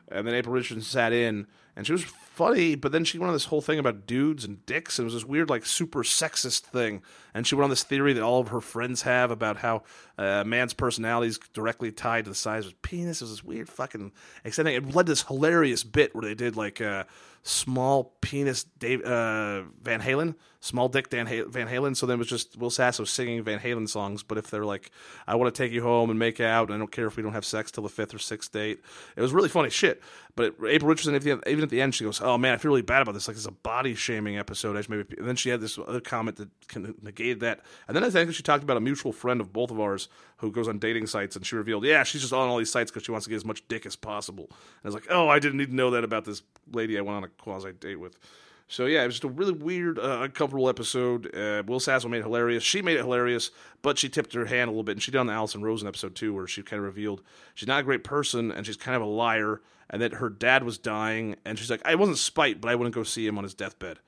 [0.07, 2.75] And then April Richardson sat in, and she was funny.
[2.75, 5.13] But then she went on this whole thing about dudes and dicks, and it was
[5.13, 7.01] this weird, like, super sexist thing.
[7.33, 9.83] And she went on this theory that all of her friends have about how
[10.17, 13.21] uh, a man's personality is directly tied to the size of his penis.
[13.21, 14.11] It was this weird fucking
[14.43, 14.75] extending.
[14.75, 17.05] It led to this hilarious bit where they did like uh,
[17.41, 21.95] small penis Dave uh, Van Halen, small dick Dan ha- Van Halen.
[21.97, 24.21] So then it was just Will Sasso singing Van Halen songs.
[24.21, 24.91] But if they're like,
[25.27, 27.23] "I want to take you home and make out," and I don't care if we
[27.23, 28.81] don't have sex till the fifth or sixth date,
[29.15, 30.01] it was really funny shit.
[30.35, 33.03] But April Richardson, even at the end, she goes, "Oh man, I feel really bad
[33.03, 33.27] about this.
[33.27, 35.05] Like it's a body shaming episode." Maybe.
[35.17, 37.59] And then she had this other comment that negated that.
[37.87, 40.51] And then I think she talked about a mutual friend of both of ours who
[40.51, 43.03] goes on dating sites, and she revealed, "Yeah, she's just on all these sites because
[43.03, 45.37] she wants to get as much dick as possible." And I was like, "Oh, I
[45.37, 46.41] didn't need to know that about this
[46.71, 48.17] lady I went on a quasi date with."
[48.67, 51.35] So yeah, it was just a really weird, uh, uncomfortable episode.
[51.35, 52.63] Uh, Will Sasso made it hilarious.
[52.63, 53.51] She made it hilarious,
[53.83, 54.93] but she tipped her hand a little bit.
[54.93, 57.21] And she did on the Allison Rosen episode too, where she kind of revealed
[57.53, 59.61] she's not a great person and she's kind of a liar,
[59.93, 62.93] and that her dad was dying, and she's like, I wasn't spite, but I wouldn't
[62.95, 63.99] go see him on his deathbed.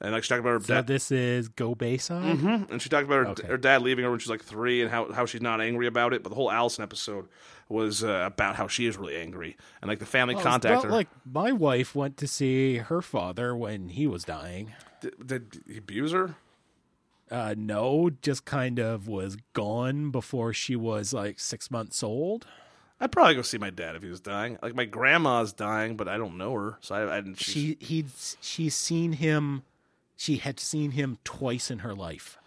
[0.00, 0.86] And like she talked about her so dad.
[0.86, 2.38] this is Go Bayside?
[2.38, 2.72] Mm-hmm.
[2.72, 3.48] And she talked about her, Okay.
[3.48, 6.12] her dad leaving her when she's like three and how, how she's not angry about
[6.14, 6.22] it.
[6.22, 7.26] But the whole Allison episode
[7.68, 9.56] was uh, about how she is really angry.
[9.82, 10.90] And like the family Well, contacted her.
[10.90, 14.72] like my wife went to see her father when he was dying.
[15.00, 16.36] did, did he abuse her?
[17.28, 22.46] Uh, no, just kind of was gone before she was like six months old.
[23.00, 24.58] I'd probably go see my dad if he was dying.
[24.60, 27.38] Like my grandma's dying, but I don't know her, so I, I didn't.
[27.38, 29.62] She he'd she's seen him.
[30.16, 32.38] She had seen him twice in her life.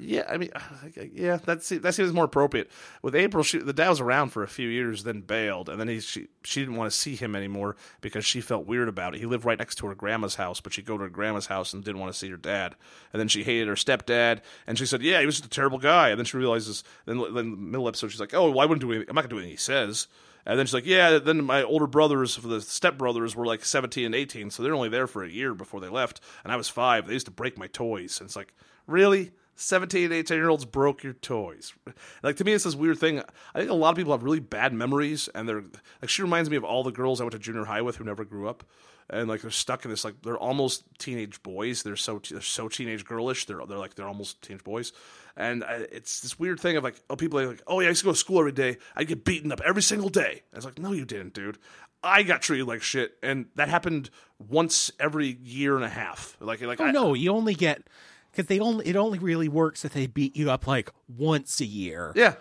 [0.00, 0.50] Yeah, I mean,
[1.12, 2.70] yeah, that se- that seems more appropriate.
[3.02, 5.88] With April, she, the dad was around for a few years, then bailed, and then
[5.88, 9.18] he she she didn't want to see him anymore because she felt weird about it.
[9.18, 11.72] He lived right next to her grandma's house, but she'd go to her grandma's house
[11.72, 12.76] and didn't want to see her dad.
[13.12, 15.78] And then she hated her stepdad, and she said, "Yeah, he was just a terrible
[15.78, 18.66] guy." And then she realizes, then, then the middle episode, she's like, "Oh, well, I
[18.66, 19.08] wouldn't do anything.
[19.08, 20.06] I'm not gonna do anything he says."
[20.46, 24.14] And then she's like, "Yeah." Then my older brothers, the stepbrothers, were like 17 and
[24.14, 27.08] 18, so they're only there for a year before they left, and I was five.
[27.08, 28.54] They used to break my toys, and it's like,
[28.86, 29.32] really.
[29.60, 31.74] 17 and 18 year olds broke your toys.
[32.22, 33.20] Like to me, it's this weird thing.
[33.54, 35.62] I think a lot of people have really bad memories, and they're
[36.00, 38.04] like she reminds me of all the girls I went to junior high with who
[38.04, 38.64] never grew up,
[39.10, 41.82] and like they're stuck in this like they're almost teenage boys.
[41.82, 43.46] They're so they're so teenage girlish.
[43.46, 44.92] They're they're like they're almost teenage boys,
[45.36, 47.90] and I, it's this weird thing of like oh people are like oh yeah I
[47.90, 48.76] used to go to school every day.
[48.94, 50.42] I get beaten up every single day.
[50.52, 51.58] I was like no you didn't, dude.
[52.02, 56.36] I got treated like shit, and that happened once every year and a half.
[56.38, 57.82] Like like Oh I, no, you only get
[58.30, 61.64] because they only it only really works if they beat you up like once a
[61.64, 62.34] year yeah.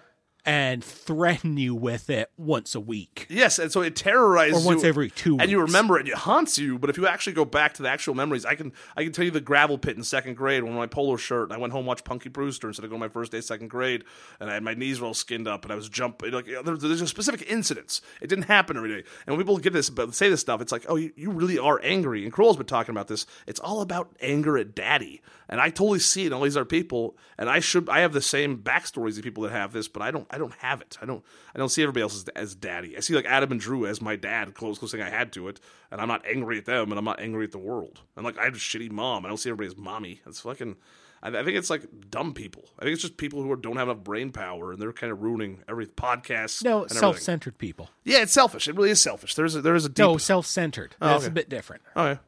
[0.48, 3.28] And threaten you with it once a week.
[3.30, 6.02] Yes, and so it terrorizes Or once you, every two and you remember it.
[6.02, 6.80] and It haunts you.
[6.80, 9.26] But if you actually go back to the actual memories, I can I can tell
[9.26, 11.52] you the gravel pit in second grade when my polo shirt.
[11.52, 13.68] I went home and watched Punky Brewster instead of going my first day of second
[13.68, 14.06] grade,
[14.40, 16.32] and I had my knees were all skinned up, and I was jumping.
[16.32, 18.02] Like there, there's a specific incidents.
[18.22, 19.08] It didn't happen every day.
[19.26, 21.60] And when people get this, but say this stuff, it's like, oh, you, you really
[21.60, 22.24] are angry.
[22.24, 23.26] And Kroll's been talking about this.
[23.48, 26.64] It's all about anger at daddy, and I totally see it in all these other
[26.64, 27.18] people.
[27.38, 30.12] And I should I have the same backstories of people that have this, but I
[30.12, 30.97] don't I don't have it.
[31.02, 31.23] I don't
[31.54, 32.97] I don't see everybody else as, as daddy.
[32.97, 35.47] I see like Adam and Drew as my dad, close close thing I had to
[35.47, 35.60] it,
[35.91, 38.02] and I'm not angry at them, and I'm not angry at the world.
[38.15, 39.26] And like I have a shitty mom.
[39.26, 40.21] I don't see everybody as mommy.
[40.26, 40.76] It's fucking.
[41.23, 42.69] I, I think it's like dumb people.
[42.78, 45.12] I think it's just people who are, don't have enough brain power, and they're kind
[45.12, 46.63] of ruining every podcast.
[46.63, 47.89] No, self-centered people.
[48.04, 48.67] Yeah, it's selfish.
[48.67, 49.34] It really is selfish.
[49.34, 49.97] There's a, there is a deep.
[49.97, 50.95] No, self-centered.
[51.00, 51.28] That's okay.
[51.28, 51.82] a bit different.
[51.95, 52.19] Okay.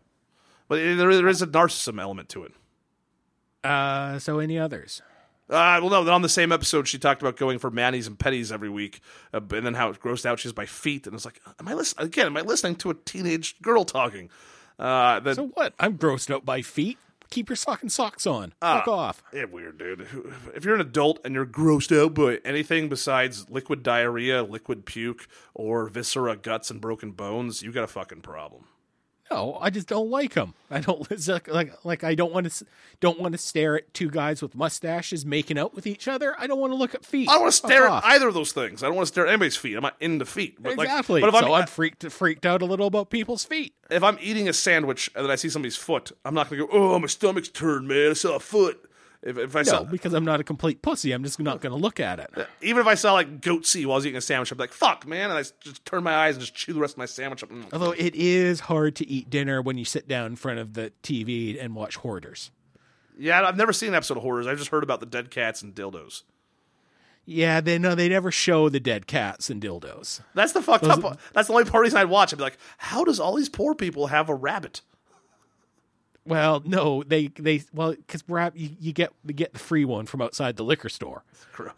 [0.67, 2.53] But there, there is a narcissism element to it.
[3.63, 5.01] Uh, so any others?
[5.49, 6.03] Uh, well, no.
[6.03, 9.01] Then on the same episode, she talked about going for manis and petties every week,
[9.33, 11.07] uh, and then how it grossed out she's by feet.
[11.07, 12.27] And it's like, am I listening again?
[12.27, 14.29] Am I listening to a teenage girl talking?
[14.77, 15.73] Uh, then So what?
[15.79, 16.97] I'm grossed out by feet.
[17.31, 18.53] Keep your fucking socks on.
[18.59, 19.21] Fuck off.
[19.31, 20.07] yeah, weird, dude.
[20.55, 25.27] If you're an adult and you're grossed out by anything besides liquid diarrhea, liquid puke,
[25.53, 28.63] or viscera, guts, and broken bones, you got a fucking problem.
[29.31, 30.53] No, I just don't like them.
[30.71, 32.65] I don't like like, like I don't want to
[32.99, 36.35] don't want to stare at two guys with mustaches making out with each other.
[36.39, 37.29] I don't want to look at feet.
[37.29, 38.83] I don't want to stare at either of those things.
[38.83, 39.75] I don't want to stare at anybody's feet.
[39.75, 40.61] I'm not into feet.
[40.61, 41.21] But like- exactly.
[41.21, 43.73] but if so I'm, I'm freaked freaked out a little about people's feet.
[43.89, 46.67] if I'm eating a sandwich and then I see somebody's foot, I'm not going to
[46.67, 48.11] go, oh, my stomach's turned, man.
[48.11, 48.88] I saw a foot.
[49.21, 51.11] If, if I No, saw, because I'm not a complete pussy.
[51.11, 52.47] I'm just not going to look at it.
[52.61, 54.71] even if I saw like goatse while I was eating a sandwich, I'd be like,
[54.73, 55.29] fuck, man.
[55.29, 57.49] And I just turn my eyes and just chew the rest of my sandwich up.
[57.49, 57.65] Mm.
[57.73, 60.93] Although it is hard to eat dinner when you sit down in front of the
[61.03, 62.51] TV and watch Hoarders.
[63.17, 64.47] Yeah, I've never seen an episode of Hoarders.
[64.47, 66.23] I've just heard about the dead cats and dildos.
[67.25, 70.21] Yeah, they no, they never show the dead cats and dildos.
[70.33, 71.19] That's the fucked up.
[71.33, 72.33] That's the only part reason I'd watch.
[72.33, 74.81] I'd be like, how does all these poor people have a rabbit?
[76.25, 80.05] Well, no, they they well because rab you, you get you get the free one
[80.05, 81.23] from outside the liquor store,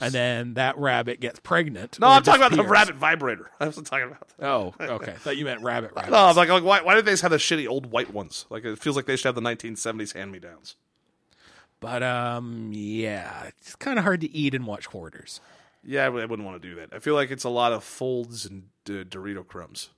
[0.01, 1.99] and then that rabbit gets pregnant.
[1.99, 2.71] no, I'm talking about the disappears.
[2.71, 3.51] rabbit vibrator.
[3.59, 4.45] I wasn't talking about that.
[4.45, 5.13] Oh, okay.
[5.19, 5.91] Thought you meant rabbit.
[5.95, 6.11] rabbit.
[6.11, 8.45] No, I'm like, like why, why did they just have the shitty old white ones?
[8.49, 10.75] Like, it feels like they should have the 1970s hand me downs.
[11.79, 15.39] But um, yeah, it's kind of hard to eat and watch hoarders.
[15.83, 16.89] Yeah, I w- I wouldn't want to do that.
[16.93, 19.89] I feel like it's a lot of folds and uh, Dorito crumbs.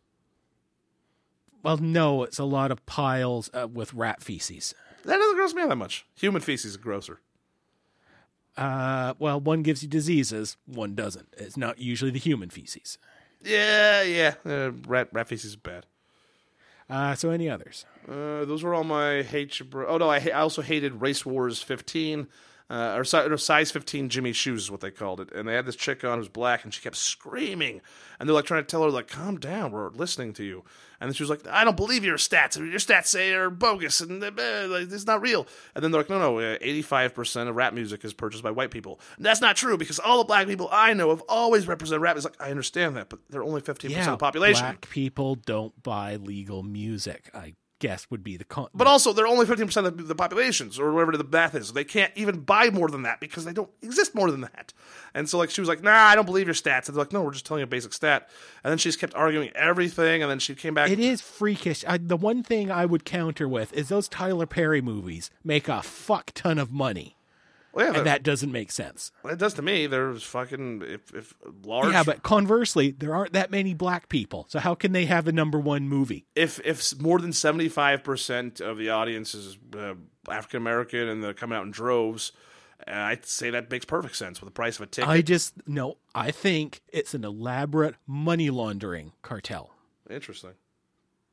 [1.63, 4.76] Well, no, it's a lot of piles uh, with rat feces.
[5.06, 6.06] That doesn't gross me out that much.
[6.15, 7.19] Human feces is grosser.
[8.56, 11.28] Uh, well, one gives you diseases, one doesn't.
[11.38, 12.97] It's not usually the human feces.
[13.41, 14.36] Yeah, yeah.
[14.45, 15.86] Uh, rat, rat feces is bad.
[16.89, 17.86] Uh, so any others?
[18.08, 19.60] Uh, those were all my hate.
[19.73, 22.28] Oh no, I, ha- I also hated Race Wars 15,
[22.69, 25.32] uh, or, or size 15 Jimmy shoes is what they called it.
[25.32, 27.82] And they had this chick on who's black, and she kept screaming,
[28.19, 30.63] and they're like trying to tell her like, "Calm down, we're listening to you."
[30.99, 32.58] And then she was like, "I don't believe your stats.
[32.58, 34.32] Your stats say are bogus, and uh,
[34.67, 35.45] like, it's not real."
[35.76, 38.71] And then they're like, "No, no, uh, 85% of rap music is purchased by white
[38.71, 38.99] people.
[39.17, 42.15] And that's not true because all the black people I know have always represented rap."
[42.15, 44.62] It's like I understand that, but they're only 15% of the population.
[44.62, 47.30] black people don't buy legal music.
[47.34, 48.69] I guess would be the con.
[48.73, 51.73] But also, they're only 15% of the populations, or whatever the math is.
[51.73, 54.71] They can't even buy more than that because they don't exist more than that.
[55.13, 56.87] And so, like, she was like, nah, I don't believe your stats.
[56.87, 58.29] And they're like, no, we're just telling you a basic stat.
[58.63, 60.21] And then she just kept arguing everything.
[60.21, 60.89] And then she came back.
[60.89, 61.83] it is freakish.
[61.85, 65.81] I, the one thing I would counter with is those Tyler Perry movies make a
[65.83, 67.17] fuck ton of money,
[67.73, 69.12] well, yeah, and that, doesn't make sense.
[69.25, 69.88] it does to me.
[69.88, 71.33] There's fucking, if, if
[71.63, 71.91] large.
[71.91, 74.45] Yeah, but conversely, there aren't that many black people.
[74.49, 76.25] So how can they have a number one movie?
[76.36, 79.95] if if more than 75% of the audience is uh,
[80.29, 82.31] African American and they're coming out in droves,
[82.88, 85.09] uh, I'd say that makes perfect sense with the price of a ticket.
[85.09, 85.97] I just no.
[86.13, 89.71] I think it's an elaborate money laundering cartel.
[90.09, 90.51] Interesting.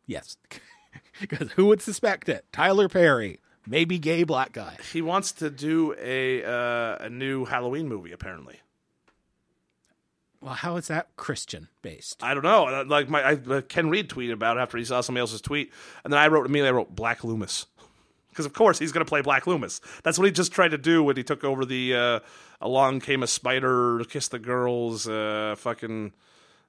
[0.07, 0.37] Yes,
[1.21, 2.45] because who would suspect it?
[2.53, 3.39] Tyler Perry,
[3.71, 4.77] maybe gay black guy.
[4.93, 8.61] He wants to do a uh, a new Halloween movie, apparently.
[10.43, 12.23] Well, how is that Christian based?
[12.23, 12.67] I don't know.
[12.67, 15.41] Uh, Like my I, uh, Ken Reed tweeted about it after he saw somebody else's
[15.43, 16.69] tweet, and then I wrote immediately.
[16.71, 17.67] I wrote Black Loomis
[18.31, 19.81] because of course he's going to play Black Loomis.
[20.03, 22.21] That's what he just tried to do when he took over the uh,
[22.61, 26.13] Along Came a Spider, Kiss the Girls, uh, fucking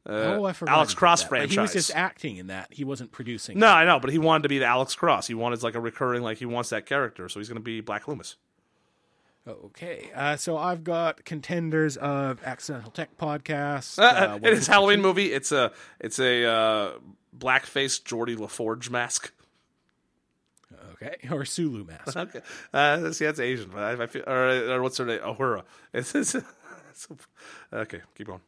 [0.08, 0.74] uh, oh, I forgot.
[0.74, 1.30] Alex Cross that.
[1.30, 1.54] But franchise.
[1.54, 2.68] He was just acting in that.
[2.74, 3.60] He wasn't producing.
[3.60, 5.28] no, I know, but he wanted to be the Alex Cross.
[5.28, 7.82] He wanted like a recurring, like he wants that character, so he's going to be
[7.82, 8.36] Black Loomis.
[9.48, 13.98] Okay, uh, so I've got contenders of Accidental Tech Podcast.
[13.98, 15.34] Uh, Uh, it is Halloween movie.
[15.34, 16.92] It's a it's a uh,
[17.36, 19.34] blackface Geordi LaForge mask.
[20.94, 22.16] okay, or Sulu Mask.
[22.16, 22.42] Okay.
[22.72, 25.22] Uh, see, that's Asian, but I, I feel, or, or what's her name?
[25.22, 25.64] Uhura.
[25.94, 27.08] It's, it's, it's,
[27.74, 28.42] okay, keep going.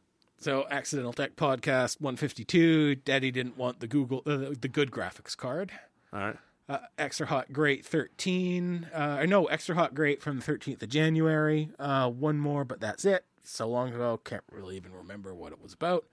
[0.44, 2.96] So Accidental Tech Podcast 152.
[2.96, 5.72] Daddy didn't want the Google uh, the good graphics card.
[6.12, 6.36] All right.
[6.68, 11.70] Uh, extra hot great 13 uh no extra hot great from the 13th of january
[11.78, 15.62] uh one more but that's it so long ago can't really even remember what it
[15.62, 16.06] was about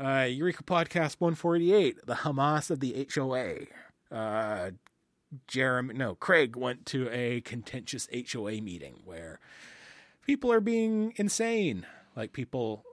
[0.00, 3.54] uh eureka podcast 148 the hamas of the hoa
[4.10, 4.72] uh
[5.46, 9.38] jeremy no craig went to a contentious hoa meeting where
[10.26, 12.84] people are being insane like people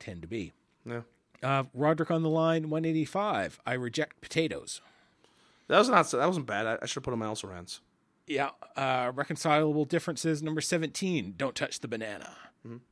[0.00, 0.52] tend to be
[0.84, 1.02] Yeah.
[1.42, 4.80] uh roderick on the line 185 i reject potatoes
[5.68, 6.10] That was not.
[6.10, 6.66] That wasn't bad.
[6.66, 7.78] I, I should have put him else around.
[8.26, 11.34] Yeah, uh, reconcilable differences number seventeen.
[11.36, 12.36] Don't touch the banana.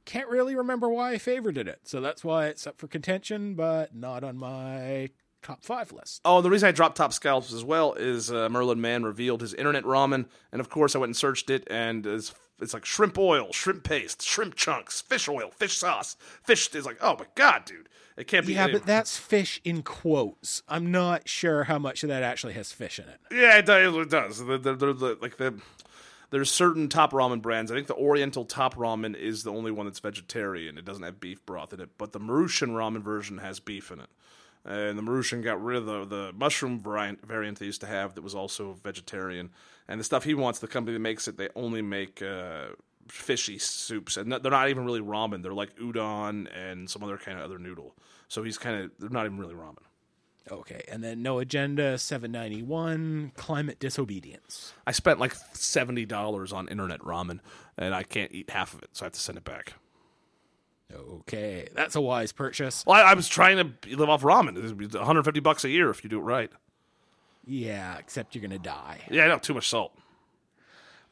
[0.05, 3.95] Can't really remember why I favorited it, so that's why it's up for contention, but
[3.97, 5.11] not on my
[5.43, 6.21] top five list.
[6.25, 9.55] Oh, the reason I dropped Top Scalps as well is uh, Merlin Mann revealed his
[9.55, 13.19] internet ramen, and of course I went and searched it, and it's, it's like shrimp
[13.19, 16.75] oil, shrimp paste, shrimp chunks, fish oil, fish sauce, fish.
[16.75, 18.55] Is like, oh my god, dude, it can't be.
[18.55, 20.63] Yeah, any- but that's fish in quotes.
[20.69, 23.21] I'm not sure how much of that actually has fish in it.
[23.31, 23.95] Yeah, it does.
[23.95, 24.41] It does.
[25.21, 25.61] Like the
[26.31, 27.73] there's certain top ramen brands.
[27.73, 30.77] I think the Oriental top ramen is the only one that's vegetarian.
[30.77, 34.01] It doesn't have beef broth in it, but the Maruchan ramen version has beef in
[34.01, 34.09] it.
[34.65, 38.15] And the Maruchan got rid of the, the mushroom variant, variant they used to have
[38.15, 39.51] that was also vegetarian.
[39.89, 42.67] And the stuff he wants, the company that makes it, they only make uh,
[43.09, 45.43] fishy soups, and they're not even really ramen.
[45.43, 47.95] They're like udon and some other kind of other noodle.
[48.29, 49.79] So he's kind of they're not even really ramen.
[50.51, 54.73] Okay, and then no agenda, seven ninety one, climate disobedience.
[54.87, 57.41] I spent like seventy dollars on internet ramen,
[57.77, 59.75] and I can't eat half of it, so I have to send it back.
[60.95, 62.83] Okay, that's a wise purchase.
[62.87, 64.57] Well, I, I was trying to live off ramen.
[64.83, 66.51] It's one hundred fifty bucks a year if you do it right.
[67.49, 69.01] Yeah, except you're gonna die.
[69.11, 69.93] Yeah, I know too much salt.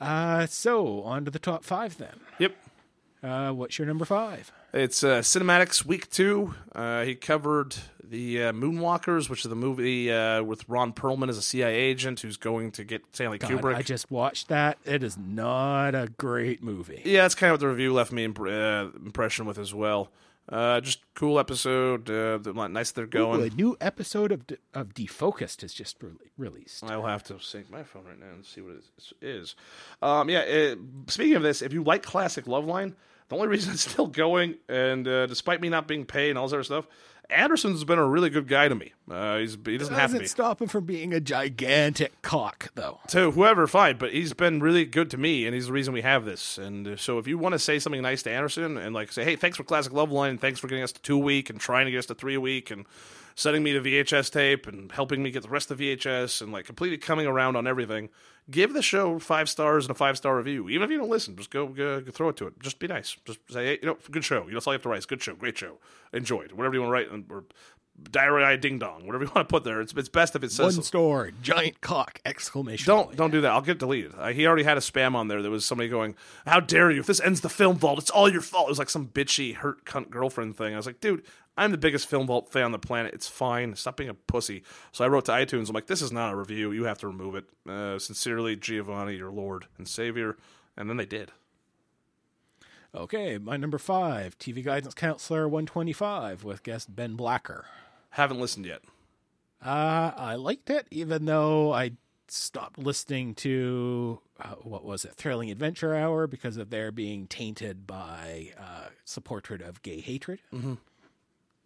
[0.01, 2.20] Uh, so on to the top five then.
[2.39, 2.55] Yep,
[3.22, 4.53] Uh, what's your number five?
[4.74, 6.55] it's uh, Cinemaddicts week two.
[6.74, 7.74] Uh, he covered
[8.05, 12.20] the uh, Moonwalkers, which is the movie uh, with Ron Perlman as a CIA agent
[12.20, 13.74] who's going to get Stanley God, Kubrick.
[13.76, 14.76] I just watched that.
[14.84, 17.01] It is not a great movie.
[17.07, 20.11] Yeah, that's kind of what the review left me imp- uh, impression with as well.
[20.49, 22.09] Uh, just cool episode.
[22.09, 23.42] Uh, the- nice they're Ooh, going.
[23.42, 26.84] a new episode of De- of Defocused has just re- released.
[26.84, 28.84] I will have to sync my phone right now and see what it
[29.20, 29.57] is.
[30.01, 30.40] Um, yeah.
[30.40, 30.76] Uh,
[31.09, 32.94] speaking of this, if you like classic Loveline,
[33.28, 36.47] the only reason it's still going, and uh, despite me not being paid and all
[36.47, 36.86] this other stuff,
[37.31, 38.93] Anderson's been a really good guy to me.
[39.11, 40.27] Uh, he's he doesn't have to Doesn't be.
[40.27, 43.01] stop him from being a gigantic cock, though.
[43.09, 46.03] to whoever, fine, but he's been really good to me, and he's the reason we
[46.03, 46.59] have this.
[46.59, 49.24] And uh, so, if you want to say something nice to Anderson and like say,
[49.24, 51.61] "Hey, thanks for Classic Loveline, and thanks for getting us to two a week and
[51.61, 52.85] trying to get us to three a week, and
[53.37, 56.66] sending me the VHS tape and helping me get the rest of VHS, and like
[56.66, 58.09] completely coming around on everything,"
[58.51, 60.68] give the show five stars and a five star review.
[60.68, 62.59] Even if you don't listen, just go, go, go throw it to it.
[62.59, 63.16] Just be nice.
[63.24, 64.97] Just say, "Hey, you know, good show." You know, that's all you have to write.
[64.97, 65.78] It's good show, great show,
[66.12, 66.51] enjoyed.
[66.53, 67.45] Whatever you want to write, or
[68.11, 69.80] diarrhea ding dong, whatever you want to put there.
[69.80, 72.20] It's it's best if it says One star, giant cock!
[72.24, 72.86] Exclamation!
[72.86, 73.16] don't point.
[73.16, 73.53] don't do that.
[73.53, 74.14] I'll get deleted.
[74.16, 75.42] Uh, he already had a spam on there.
[75.42, 76.14] There was somebody going,
[76.47, 77.01] "How dare you?
[77.01, 79.55] If this ends the film vault, it's all your fault." It was like some bitchy
[79.55, 80.74] hurt cunt girlfriend thing.
[80.74, 81.22] I was like, dude,
[81.57, 83.14] I'm the biggest film vault fan on the planet.
[83.14, 83.74] It's fine.
[83.76, 84.62] Stop being a pussy.
[84.92, 85.68] So I wrote to iTunes.
[85.68, 86.72] I'm like, this is not a review.
[86.72, 87.44] You have to remove it.
[87.68, 90.36] Uh, sincerely, Giovanni, your Lord and Savior.
[90.76, 91.32] And then they did.
[92.94, 97.66] Okay, my number five, TV guidance counselor 125 with guest Ben Blacker.
[98.16, 98.80] Haven't listened yet.
[99.62, 101.92] Uh, I liked it, even though I
[102.28, 107.86] stopped listening to uh, what was it, Thrilling Adventure Hour, because of their being tainted
[107.86, 110.38] by uh, supported of gay hatred.
[110.50, 110.74] Mm-hmm.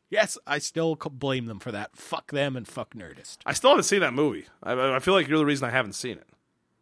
[0.08, 1.94] Yes, I still blame them for that.
[1.94, 3.38] Fuck them and fuck Nerdist.
[3.46, 4.46] I still haven't seen that movie.
[4.60, 6.26] I, I feel like you're the reason I haven't seen it.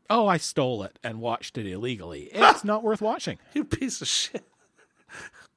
[0.08, 2.30] Oh, I stole it and watched it illegally.
[2.32, 3.38] It's not worth watching.
[3.52, 4.48] You piece of shit.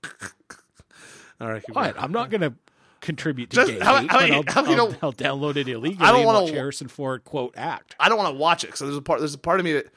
[1.39, 1.95] All right, What?
[1.97, 2.53] I'm not going to
[3.02, 6.06] contribute to Just- gay how- hate, how but I'll, I'll- don't- I'll download it illegally
[6.06, 7.95] I don't wanna watch wa- Harrison Ford quote act.
[7.99, 8.78] I don't want to watch it.
[8.78, 9.20] So there's a part.
[9.20, 9.88] There's a part of me that,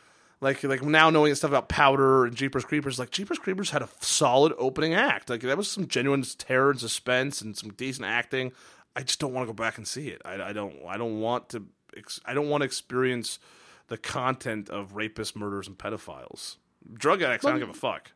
[0.41, 3.89] like, like now knowing stuff about Powder and Jeepers Creepers, like Jeepers Creepers had a
[4.01, 5.31] solid opening act.
[5.31, 8.53] Like that was some genuine terror and suspense and some decent acting.
[8.97, 10.23] I just don't want to go back and see it.
[10.25, 10.75] I, I don't.
[10.89, 11.65] I don't want to.
[11.97, 13.39] Ex- I don't want to experience
[13.89, 16.57] the content of rapists, murders, and pedophiles.
[16.93, 17.45] Drug addicts.
[17.45, 18.13] I don't give a fuck.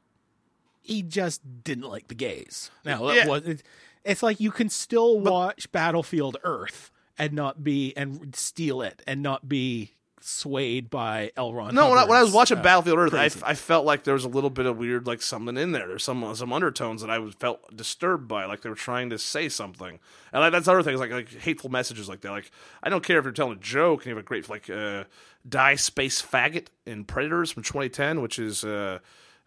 [0.80, 2.70] he just didn't like the gays.
[2.84, 3.26] Now that Yeah.
[3.26, 3.62] was it,
[4.04, 9.22] it's like you can still watch Battlefield Earth and not be and steal it and
[9.22, 11.52] not be swayed by L.
[11.52, 11.74] Ron.
[11.74, 13.50] No, when I, when I was watching uh, Battlefield Earth, I.
[13.50, 15.88] I felt like there was a little bit of weird, like something in there.
[15.88, 19.18] There's some some undertones that I was felt disturbed by, like they were trying to
[19.18, 19.98] say something.
[20.32, 22.30] And like, that's other things, like like hateful messages like that.
[22.30, 22.50] Like
[22.82, 25.04] I don't care if you're telling a joke and you have a great like uh,
[25.48, 28.64] die space faggot in Predators from 2010, which is.
[28.64, 28.98] Uh,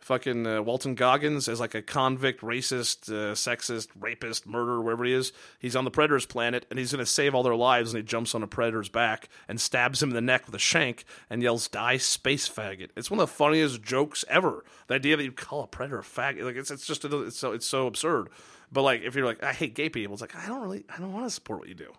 [0.01, 5.13] Fucking uh, Walton Goggins as like a convict, racist, uh, sexist, rapist, murderer, wherever he
[5.13, 5.31] is.
[5.59, 7.93] He's on the Predator's planet and he's going to save all their lives.
[7.93, 10.59] And he jumps on a Predator's back and stabs him in the neck with a
[10.59, 14.65] shank and yells, "Die, space faggot!" It's one of the funniest jokes ever.
[14.87, 17.51] The idea that you call a Predator a faggot, like it's it's just it's so
[17.51, 18.29] it's so absurd.
[18.71, 20.97] But like if you're like, I hate gay people, it's like I don't really I
[20.99, 21.93] don't want to support what you do.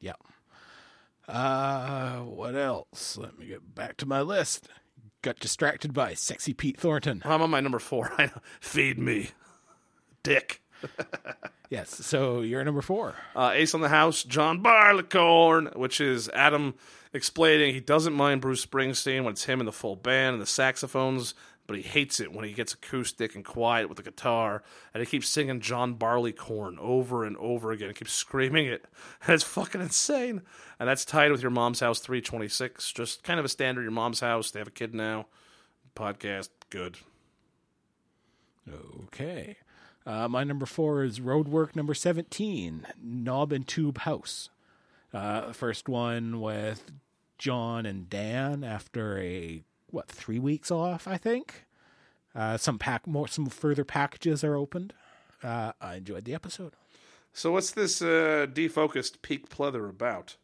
[0.00, 0.12] yeah.
[1.28, 3.18] Uh, what else?
[3.18, 4.68] Let me get back to my list.
[5.26, 7.20] Got distracted by sexy Pete Thornton.
[7.24, 8.12] I'm on my number four.
[8.18, 8.40] I know.
[8.60, 9.30] Feed me,
[10.22, 10.62] dick.
[11.68, 11.90] Yes.
[12.06, 13.16] So you're number four.
[13.34, 16.74] uh, Ace on the House, John Barleycorn, which is Adam
[17.12, 20.46] explaining he doesn't mind Bruce Springsteen when it's him and the full band and the
[20.46, 21.34] saxophones,
[21.66, 24.62] but he hates it when he gets acoustic and quiet with the guitar,
[24.94, 27.88] and he keeps singing John Barleycorn over and over again.
[27.88, 28.84] He keeps screaming it,
[29.26, 30.42] and it's fucking insane.
[30.78, 34.20] And that's tied with Your Mom's House 326, just kind of a standard Your Mom's
[34.20, 34.50] House.
[34.50, 35.26] They have a kid now.
[35.94, 36.98] Podcast, good.
[39.04, 39.56] Okay.
[40.04, 44.50] Uh, my number four is Roadwork number 17, Knob and Tube House.
[45.12, 46.92] Uh, first one with
[47.38, 49.62] John and Dan after a,
[49.96, 51.64] what, three weeks off, I think.
[52.34, 54.92] Uh, some pack more, some further packages are opened.
[55.42, 56.74] Uh, I enjoyed the episode.
[57.32, 60.36] So what's this uh, defocused peak pleather about?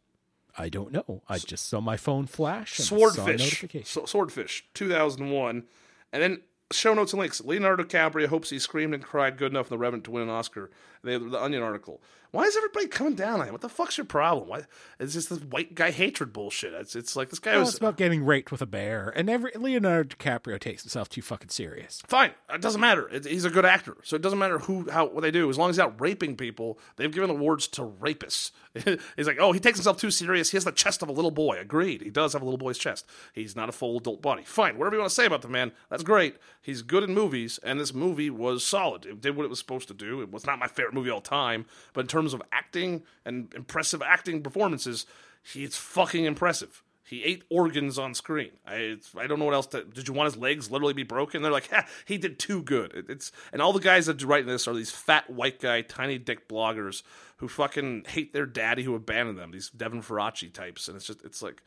[0.57, 1.23] I don't know.
[1.29, 3.85] I just saw my phone flash and saw a Swordfish.
[3.85, 5.65] Swordfish, 2001.
[6.13, 6.41] And then
[6.73, 7.41] show notes and links.
[7.41, 10.29] Leonardo DiCaprio hopes he screamed and cried good enough in The Revenant to win an
[10.31, 10.71] Oscar.
[11.05, 12.01] The, the Onion article.
[12.31, 13.53] Why is everybody coming down on him?
[13.53, 14.49] What the fuck's your problem?
[14.49, 14.63] Why
[14.99, 16.73] it's just this white guy hatred bullshit?
[16.73, 19.51] It's it's like this guy was it's about getting raped with a bear, and every
[19.55, 22.03] Leonardo DiCaprio takes himself too fucking serious.
[22.07, 22.31] fine.
[22.55, 23.07] It doesn't matter.
[23.09, 25.51] It, he's a good actor, so it doesn't matter who how what they do.
[25.51, 28.53] As long as he's out raping people, they've given awards to rapists.
[29.17, 30.51] he's like, oh, he takes himself too serious.
[30.51, 31.59] He has the chest of a little boy.
[31.59, 32.03] Agreed.
[32.03, 33.07] He does have a little boy's chest.
[33.33, 34.45] He's not a full adult body.
[34.45, 34.79] Fine.
[34.79, 36.37] Whatever you want to say about the man, that's great.
[36.61, 39.05] He's good in movies, and this movie was solid.
[39.05, 40.23] It did what it was supposed to do.
[40.23, 44.03] It was not my favorite movie all time, but in terms of acting and impressive
[44.03, 45.07] acting performances,
[45.43, 46.83] he's fucking impressive.
[47.13, 48.53] He ate organs on screen.
[48.67, 49.67] I I don't know what else.
[49.67, 51.43] To, did you want his legs literally be broken?
[51.43, 52.95] They're like, ha, he did too good.
[52.95, 55.83] It, it's and all the guys that do writing this are these fat white guy,
[55.83, 57.03] tiny dick bloggers
[57.37, 59.51] who fucking hate their daddy who abandoned them.
[59.51, 61.63] These Devin Faraci types, and it's just it's like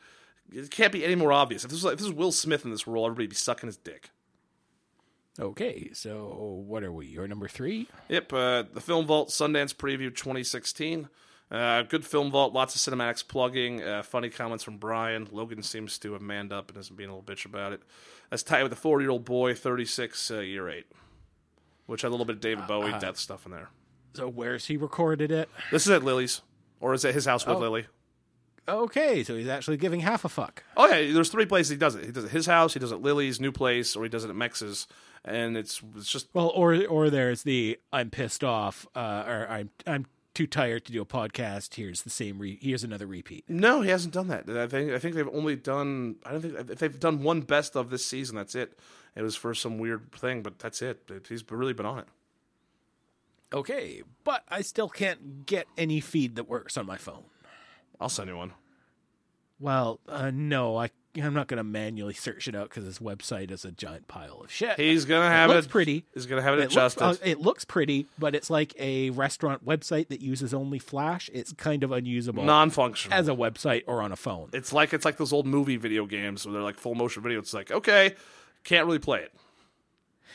[0.52, 1.62] it can't be any more obvious.
[1.62, 3.76] If this was, if this was Will Smith in this role, everybody'd be sucking his
[3.76, 4.10] dick.
[5.38, 7.06] Okay, so what are we?
[7.06, 7.88] Your number three?
[8.08, 11.08] Yep, uh, the Film Vault Sundance Preview 2016.
[11.50, 15.28] Uh, good film vault, lots of Cinemaddicts plugging, uh, funny comments from Brian.
[15.30, 17.82] Logan seems to have manned up and isn't being a little bitch about it.
[18.30, 20.86] That's tied with a 40 year old boy, 36, uh, year eight,
[21.86, 23.68] which had a little bit of David Bowie death stuff in there.
[24.14, 25.48] So where's he recorded it?
[25.70, 26.40] This is at Lily's,
[26.80, 27.60] or is it his house with Oh.
[27.60, 27.86] Lily?
[28.68, 30.64] Okay, so he's actually giving half a fuck.
[30.76, 32.04] Oh yeah, there's three places he does it.
[32.04, 34.08] He does it at his house, he does it at Lily's new place, or he
[34.08, 34.88] does it at Mex's,
[35.24, 39.70] and it's it's just Well, or or there's the I'm pissed off, uh, or I'm
[39.86, 41.74] I'm too tired to do a podcast.
[41.74, 42.38] Here's the same.
[42.38, 43.44] Re- here's another repeat.
[43.48, 44.48] no, he hasn't done that.
[44.48, 47.76] I think I think they've only done I don't think if they've done one best
[47.76, 48.36] of this season.
[48.36, 48.78] That's it.
[49.16, 51.02] It was for some weird thing, but that's it.
[51.10, 52.06] It- He's really been on it.
[53.52, 57.22] Okay, but I still can't get any feed that works on my phone.
[58.00, 58.52] I'll send you one.
[59.60, 60.90] Well, uh, no, I
[61.24, 64.40] I'm not going to manually search it out because this website is a giant pile
[64.42, 64.78] of shit.
[64.78, 65.70] He's gonna it have looks it.
[65.70, 66.04] pretty.
[66.14, 69.64] He's gonna have it, It looks, uh, it looks pretty, but it's like a restaurant
[69.64, 71.28] website that uses only Flash.
[71.32, 73.16] It's kind of unusable Non-functional.
[73.16, 74.50] as a website or on a phone.
[74.52, 77.38] it's like it's like those old movie video games where they're like full motion video.
[77.38, 78.14] It's like okay,
[78.64, 79.32] can't really play it.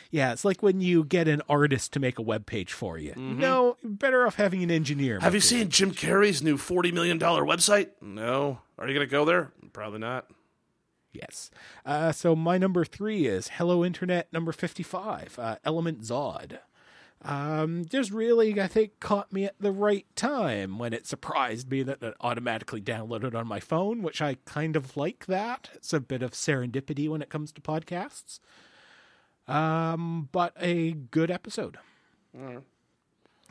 [0.10, 3.14] Yeah, it's like when you get an artist to make a web page for you.
[3.16, 5.16] No, better off having an engineer.
[5.16, 5.24] Mm-hmm.
[5.24, 7.90] Have you seen Jim Carrey's new forty million dollar website?
[8.02, 8.60] No.
[8.78, 9.52] Are you gonna go there?
[9.72, 10.28] Probably not.
[11.14, 11.52] Yes.
[11.86, 16.60] Uh, so my number three is Hello Internet number 55, uh, Element Zod.
[17.24, 21.84] Um, just really, I think, caught me at the right time when it surprised me
[21.84, 25.70] that it automatically downloaded on my phone, which I kind of like that.
[25.76, 28.40] It's a bit of serendipity when it comes to podcasts.
[29.48, 31.78] Um, but a good episode.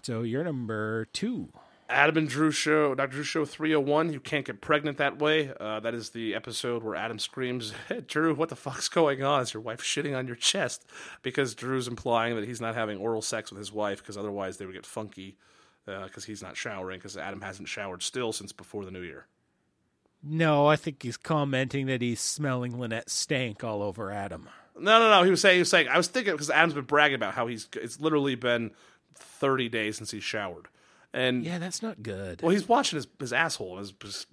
[0.02, 1.50] So you're number two.
[1.90, 3.12] Adam and Drew show, Dr.
[3.12, 4.12] Drew show 301.
[4.12, 5.52] You can't get pregnant that way.
[5.58, 9.42] Uh, that is the episode where Adam screams, hey, Drew, what the fuck's going on?
[9.42, 10.86] Is your wife shitting on your chest?
[11.22, 14.66] Because Drew's implying that he's not having oral sex with his wife because otherwise they
[14.66, 15.36] would get funky
[15.84, 19.26] because he's not showering because Adam hasn't showered still since before the new year.
[20.22, 24.48] No, I think he's commenting that he's smelling Lynette stank all over Adam.
[24.78, 25.22] No, no, no.
[25.24, 27.46] He was saying, he was saying, I was thinking because Adam's been bragging about how
[27.46, 28.72] he's, it's literally been
[29.14, 30.68] 30 days since he's showered.
[31.12, 32.40] And Yeah, that's not good.
[32.40, 34.26] Well, he's watching his, his asshole, his, his,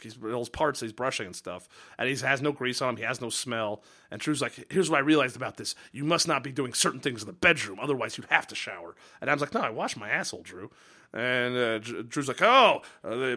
[0.00, 1.68] his, those parts he's brushing and stuff,
[1.98, 2.96] and he has no grease on him.
[2.96, 3.82] He has no smell.
[4.10, 7.00] And Drew's like, "Here's what I realized about this: you must not be doing certain
[7.00, 9.70] things in the bedroom, otherwise you'd have to shower." And I was like, "No, I
[9.70, 10.70] wash my asshole, Drew."
[11.14, 13.36] And uh, Drew's like, "Oh, uh, they,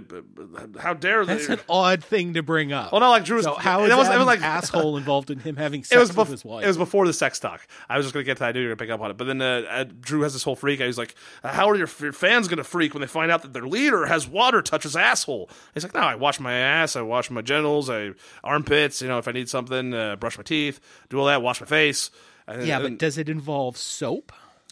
[0.80, 2.94] how dare they?" That's an odd thing to bring up.
[2.94, 3.44] well, not like Drew's.
[3.44, 6.00] so how it is was, it was like asshole involved in him having it sex
[6.00, 6.64] was, with his wife?
[6.64, 7.68] it was before the sex talk.
[7.90, 8.50] I was just going to get to that.
[8.50, 9.18] I knew you were going to pick up on it.
[9.18, 10.80] But then uh, uh, Drew has this whole freak.
[10.80, 13.52] He's like, How are your, your fans going to freak when they find out that
[13.52, 15.50] their leader has water touch his asshole?
[15.74, 16.96] He's like, No, I wash my ass.
[16.96, 17.90] I wash my genitals.
[17.90, 18.12] I
[18.42, 19.02] armpits.
[19.02, 21.68] You know, if I need something, uh, brush my teeth, do all that, wash my
[21.68, 22.10] face.
[22.48, 24.32] And, yeah, and but does it involve soap?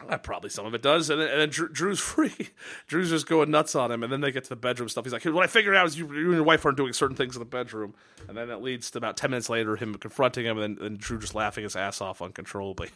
[0.10, 1.10] Uh, probably some of it does.
[1.10, 2.50] And then, and then Drew, Drew's free.
[2.88, 4.04] Drew's just going nuts on him.
[4.04, 5.06] And then they get to the bedroom stuff.
[5.06, 7.16] He's like, What I figured out is you, you and your wife aren't doing certain
[7.16, 7.94] things in the bedroom.
[8.28, 10.98] And then that leads to about 10 minutes later him confronting him and then and
[10.98, 12.90] Drew just laughing his ass off uncontrollably.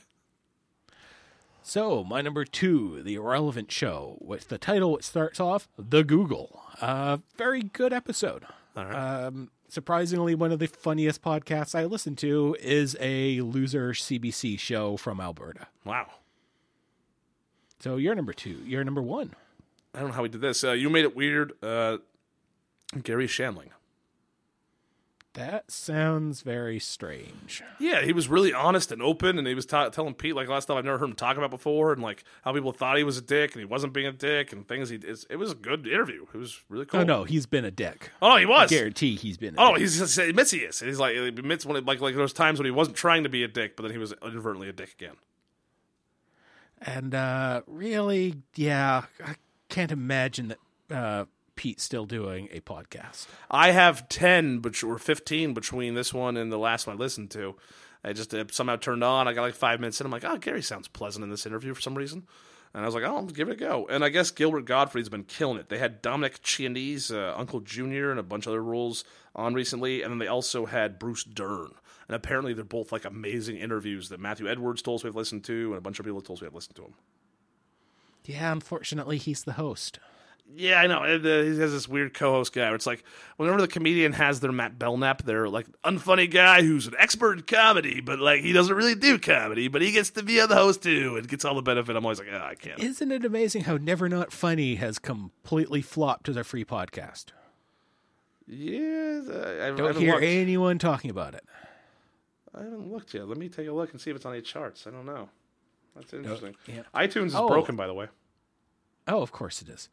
[1.61, 6.61] So, my number two, The Irrelevant Show, with the title which starts off, The Google.
[6.79, 8.45] Uh, very good episode.
[8.73, 8.93] Right.
[8.93, 14.95] Um, surprisingly, one of the funniest podcasts I listen to is a loser CBC show
[14.95, 15.67] from Alberta.
[15.83, 16.07] wow.
[17.79, 18.59] So, you're number two.
[18.65, 19.33] You're number one.
[19.93, 20.63] I don't know how we did this.
[20.63, 21.53] Uh, you made it weird.
[21.63, 21.97] Uh,
[23.03, 23.69] Garry Shandling.
[25.33, 27.61] That sounds very strange.
[27.79, 30.49] Yeah, he was really honest and open, and he was ta- telling Pete like a
[30.49, 32.97] lot of stuff I've never heard him talk about before, and like how people thought
[32.97, 34.95] he was a dick and he wasn't being a dick, and things he.
[35.29, 36.25] It was a good interview.
[36.33, 37.01] It was really cool.
[37.01, 38.09] Oh, no, he's been a dick.
[38.19, 38.71] Oh, no, he was.
[38.71, 39.81] I Guarantee he's been a Oh, dick.
[39.81, 40.79] he's just, he admits he is.
[40.79, 43.29] He's like he admits when it, like like those times when he wasn't trying to
[43.29, 45.17] be a dick, but then he was inadvertently a dick again.
[46.81, 49.35] And uh, really, yeah, I
[49.69, 51.25] can't imagine that uh,
[51.55, 53.27] Pete's still doing a podcast.
[53.49, 57.31] I have ten, but or fifteen between this one and the last one I listened
[57.31, 57.55] to.
[58.03, 59.27] I just uh, somehow turned on.
[59.27, 60.05] I got like five minutes in.
[60.05, 62.27] I'm like, oh, Gary sounds pleasant in this interview for some reason.
[62.73, 63.87] And I was like, oh, let's give it a go.
[63.89, 65.69] And I guess Gilbert Gottfried's been killing it.
[65.69, 69.03] They had Dominic Chianese, uh, Uncle Junior, and a bunch of other roles
[69.35, 70.03] on recently.
[70.03, 71.71] And then they also had Bruce Dern.
[72.07, 75.69] And apparently, they're both like amazing interviews that Matthew Edwards told us we've listened to,
[75.69, 76.93] and a bunch of people told us we have listened to them.
[78.25, 79.99] Yeah, unfortunately, he's the host.
[80.55, 81.03] Yeah, I know.
[81.03, 83.03] And, uh, he has this weird co-host guy where it's like
[83.35, 87.43] whenever the comedian has their Matt Belknap, they're like unfunny guy who's an expert in
[87.43, 90.55] comedy, but like he doesn't really do comedy, but he gets to be on the
[90.55, 91.97] host too and gets all the benefit.
[91.97, 92.79] I'm always like, oh, I can't.
[92.79, 97.25] Isn't it amazing how Never Not Funny has completely flopped as a free podcast?
[98.47, 100.23] Yeah, I, I Don't hear looked.
[100.23, 101.43] anyone talking about it.
[102.57, 103.27] I haven't looked yet.
[103.27, 104.87] Let me take a look and see if it's on any charts.
[104.87, 105.29] I don't know.
[105.95, 106.55] That's interesting.
[106.67, 106.83] yeah.
[106.93, 107.47] iTunes is Oh.
[107.47, 108.07] broken, by the way.
[109.07, 109.89] Oh, of course it is.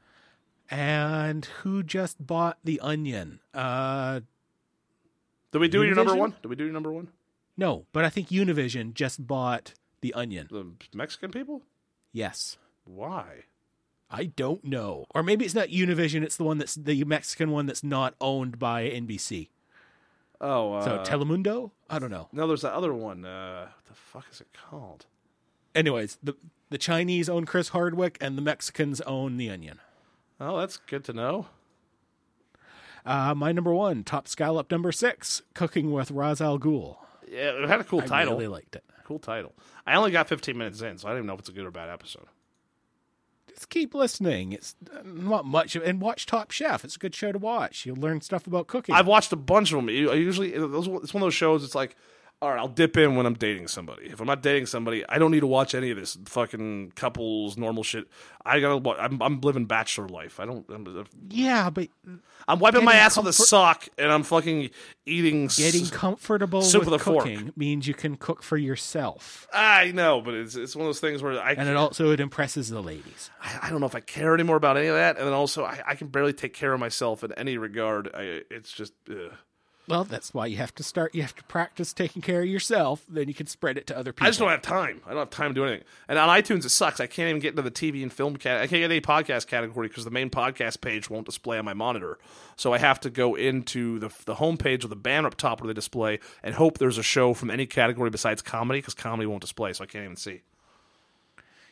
[0.70, 3.40] And who just bought The Onion?
[3.52, 4.20] Uh,
[5.52, 6.34] Did we do your number one?
[6.42, 7.08] Did we do your number one?
[7.56, 10.48] no, but I think Univision just bought The Onion.
[10.50, 11.62] The Mexican people?
[12.12, 12.56] Yes.
[12.84, 13.44] Why?
[14.10, 15.06] I don't know.
[15.14, 18.58] Or maybe it's not Univision, it's the one that's the Mexican one that's not owned
[18.58, 19.48] by NBC.
[20.40, 21.70] Oh, uh, So Telemundo?
[21.88, 22.28] I don't know.
[22.32, 22.46] no.
[22.46, 23.24] There's that other one.
[23.24, 25.06] Uh, what the fuck is it called?
[25.74, 26.34] Anyways, the
[26.70, 29.80] the Chinese own Chris Hardwick and the Mexicans own The Onion.
[30.40, 31.46] Oh, that's good to know.
[33.06, 36.96] Uh, my number one, Top Scallop number six, Cooking with Ra's al Ghul.
[37.30, 38.34] Yeah, it had a cool I title.
[38.34, 38.84] really liked it.
[39.04, 39.52] Cool title.
[39.86, 41.66] I only got 15 minutes in, so I don't even know if it's a good
[41.66, 42.26] or bad episode.
[43.54, 44.52] Just keep listening.
[44.52, 46.84] It's uh, not much, and watch Top Chef.
[46.84, 47.86] It's a good show to watch.
[47.86, 48.94] You'll learn stuff about cooking.
[48.94, 49.88] I've watched a bunch of them.
[49.88, 51.62] I usually it's one of those shows.
[51.62, 51.96] It's like,
[52.42, 54.06] all right, I'll dip in when I'm dating somebody.
[54.06, 57.56] If I'm not dating somebody, I don't need to watch any of this fucking couples
[57.56, 58.06] normal shit.
[58.44, 59.00] I gotta.
[59.00, 60.38] I'm, I'm living bachelor life.
[60.38, 60.68] I don't.
[60.68, 61.88] I'm, yeah, but
[62.46, 64.68] I'm wiping my ass with a sock, and I'm fucking
[65.06, 65.46] eating.
[65.46, 67.24] getting comfortable with with a fork.
[67.24, 71.00] cooking means you can cook for yourself, I know, but it's it's one of those
[71.00, 73.30] things where I and it also it impresses the ladies.
[73.40, 75.64] I, I don't know if I care anymore about any of that, and then also
[75.64, 78.10] I, I can barely take care of myself in any regard.
[78.12, 78.92] I, it's just.
[79.08, 79.32] Ugh.
[79.86, 81.14] Well, that's why you have to start.
[81.14, 83.04] You have to practice taking care of yourself.
[83.06, 84.26] Then you can spread it to other people.
[84.26, 85.02] I just don't have time.
[85.04, 85.84] I don't have time to do anything.
[86.08, 87.00] And on iTunes, it sucks.
[87.00, 88.62] I can't even get into the TV and film cat.
[88.62, 91.74] I can't get any podcast category because the main podcast page won't display on my
[91.74, 92.18] monitor.
[92.56, 95.68] So I have to go into the the homepage with the banner up top where
[95.68, 99.42] they display and hope there's a show from any category besides comedy because comedy won't
[99.42, 100.40] display, so I can't even see.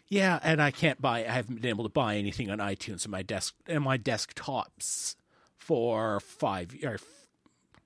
[0.08, 1.20] Yeah, and I can't buy.
[1.20, 5.16] I haven't been able to buy anything on iTunes in my desk and my desktops
[5.56, 7.04] for five or f-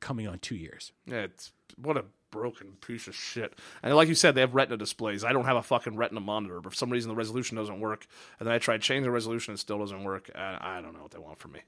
[0.07, 0.93] coming on two years.
[1.05, 3.59] Yeah, it's what a broken piece of shit.
[3.83, 5.25] And like you said, they have Retina displays.
[5.25, 8.07] I don't have a fucking Retina monitor, but for some reason the resolution doesn't work.
[8.39, 10.31] And then I tried changing the resolution, it still doesn't work.
[10.33, 11.61] I, I don't know what they want from me.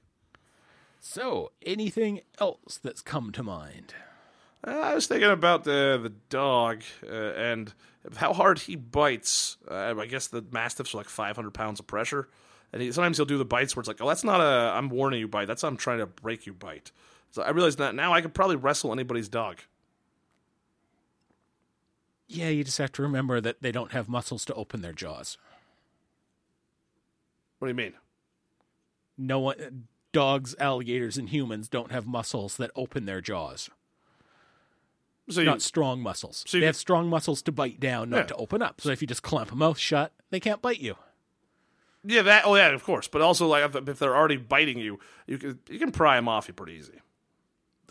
[1.01, 3.93] So, anything else that's come to mind?
[4.65, 7.73] Uh, I was thinking about the the dog uh, and
[8.15, 9.57] how hard he bites.
[9.69, 12.29] Uh, I guess the mastiffs are like 500 pounds of pressure,
[12.73, 14.89] and he, sometimes he'll do the bites where it's like, "Oh, that's not a I'm
[14.89, 15.45] warning you bite.
[15.45, 16.91] That's I'm trying to break you bite."
[17.31, 19.59] So I realize that now I could probably wrestle anybody's dog.
[22.27, 25.37] Yeah, you just have to remember that they don't have muscles to open their jaws.
[27.57, 27.93] What do you mean?
[29.17, 33.69] No one, dogs, alligators, and humans don't have muscles that open their jaws.
[35.29, 36.43] So you, Not strong muscles.
[36.47, 38.23] So you- they have strong muscles to bite down, not Yeah.
[38.27, 38.81] to open up.
[38.81, 40.95] So if you just clamp a mouth shut, they can't bite you.
[42.03, 42.45] yeah, that.
[42.45, 43.07] Oh yeah, of course.
[43.07, 46.27] But also like if, if they're already biting you, you can you can pry them
[46.29, 47.01] off you pretty easy.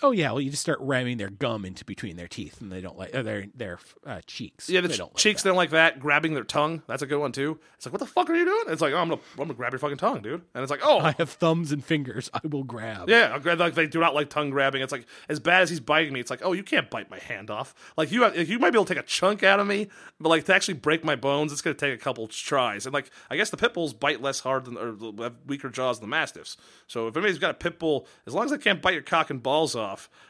[0.03, 2.81] Oh yeah, well you just start ramming their gum into between their teeth, and they
[2.81, 4.69] don't like their their uh, cheeks.
[4.69, 5.49] Yeah, the they don't like cheeks that.
[5.49, 6.01] don't like that.
[6.01, 7.59] Grabbing their tongue, that's a good one too.
[7.75, 8.65] It's like, what the fuck are you doing?
[8.69, 10.43] It's like, oh, I'm gonna, I'm gonna grab your fucking tongue, dude.
[10.55, 12.31] And it's like, oh, I have thumbs and fingers.
[12.35, 13.09] I will grab.
[13.09, 14.83] Yeah, I'll like they do not like tongue grabbing.
[14.83, 16.21] It's like as bad as he's biting me.
[16.21, 17.75] It's like, oh, you can't bite my hand off.
[17.97, 19.89] Like you, like, you might be able to take a chunk out of me,
[20.21, 22.87] but like to actually break my bones, it's gonna take a couple tries.
[22.87, 25.99] And like, I guess the pit bulls bite less hard than or have weaker jaws
[25.99, 26.57] than the mastiffs.
[26.87, 29.31] So if anybody's got a pit bull, as long as they can't bite your cock
[29.31, 29.88] and balls off,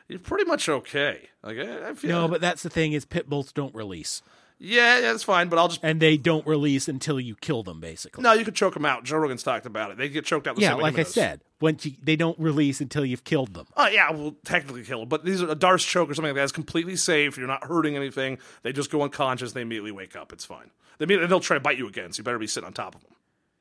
[0.08, 1.28] you're pretty much okay.
[1.42, 4.22] Like I, I feel, No, but that's the thing is pit bulls don't release,
[4.60, 5.48] yeah, yeah, that's fine.
[5.48, 7.80] But I'll just and they don't release until you kill them.
[7.80, 9.04] Basically, no, you could choke them out.
[9.04, 9.98] Joe Rogan's talked about it.
[9.98, 10.56] They get choked out.
[10.56, 13.66] The yeah, like I said, once you, they don't release until you've killed them.
[13.76, 16.36] Oh yeah, well technically kill them, but these are a Darce choke or something like
[16.36, 17.38] that is completely safe.
[17.38, 18.38] You're not hurting anything.
[18.62, 19.52] They just go unconscious.
[19.52, 20.32] They immediately wake up.
[20.32, 20.70] It's fine.
[20.98, 22.96] They immediately, they'll try to bite you again, so you better be sitting on top
[22.96, 23.12] of them.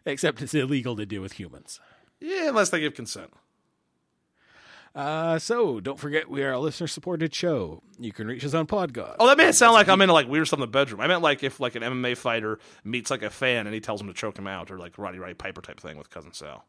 [0.06, 1.80] Except it's illegal to do with humans.
[2.20, 3.32] Yeah, unless they give consent.
[4.96, 7.82] Uh, so don't forget we are a listener supported show.
[8.00, 9.16] You can reach us on Podgod.
[9.20, 11.02] Oh, that made it sound like I'm into like weird stuff in the bedroom.
[11.02, 14.02] I meant like if like an MMA fighter meets like a fan and he tells
[14.02, 16.66] him to choke him out, or like Roddy Roddy Piper type thing with cousin Sal.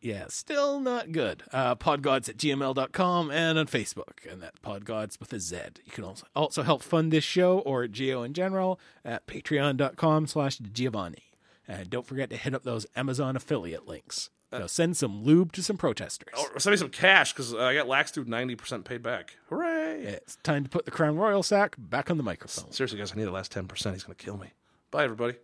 [0.00, 1.42] Yeah, still not good.
[1.52, 5.56] Uh, podgodz at gmail.com and on Facebook, and that podgodz with a Z.
[5.84, 10.58] You can also, also help fund this show or Geo in general at patreon.com slash
[10.58, 11.32] Giovanni.
[11.66, 14.30] And don't forget to hit up those Amazon affiliate links.
[14.52, 16.32] Uh, now send some lube to some protesters.
[16.38, 19.36] Or send me some cash because uh, I got Lax Dude ninety percent paid back.
[19.48, 20.02] Hooray!
[20.02, 22.70] It's time to put the Crown Royal sack back on the microphone.
[22.70, 23.68] Seriously, guys, I need the last 10%.
[23.92, 24.52] He's going to kill me.
[24.90, 25.34] Bye, everybody.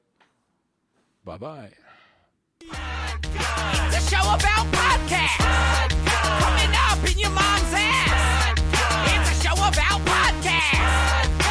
[1.25, 1.71] Bye bye.
[2.61, 5.89] The show about podcasts.
[6.41, 8.59] Coming up in your mom's ass.
[9.09, 11.42] It's a show about podcasts.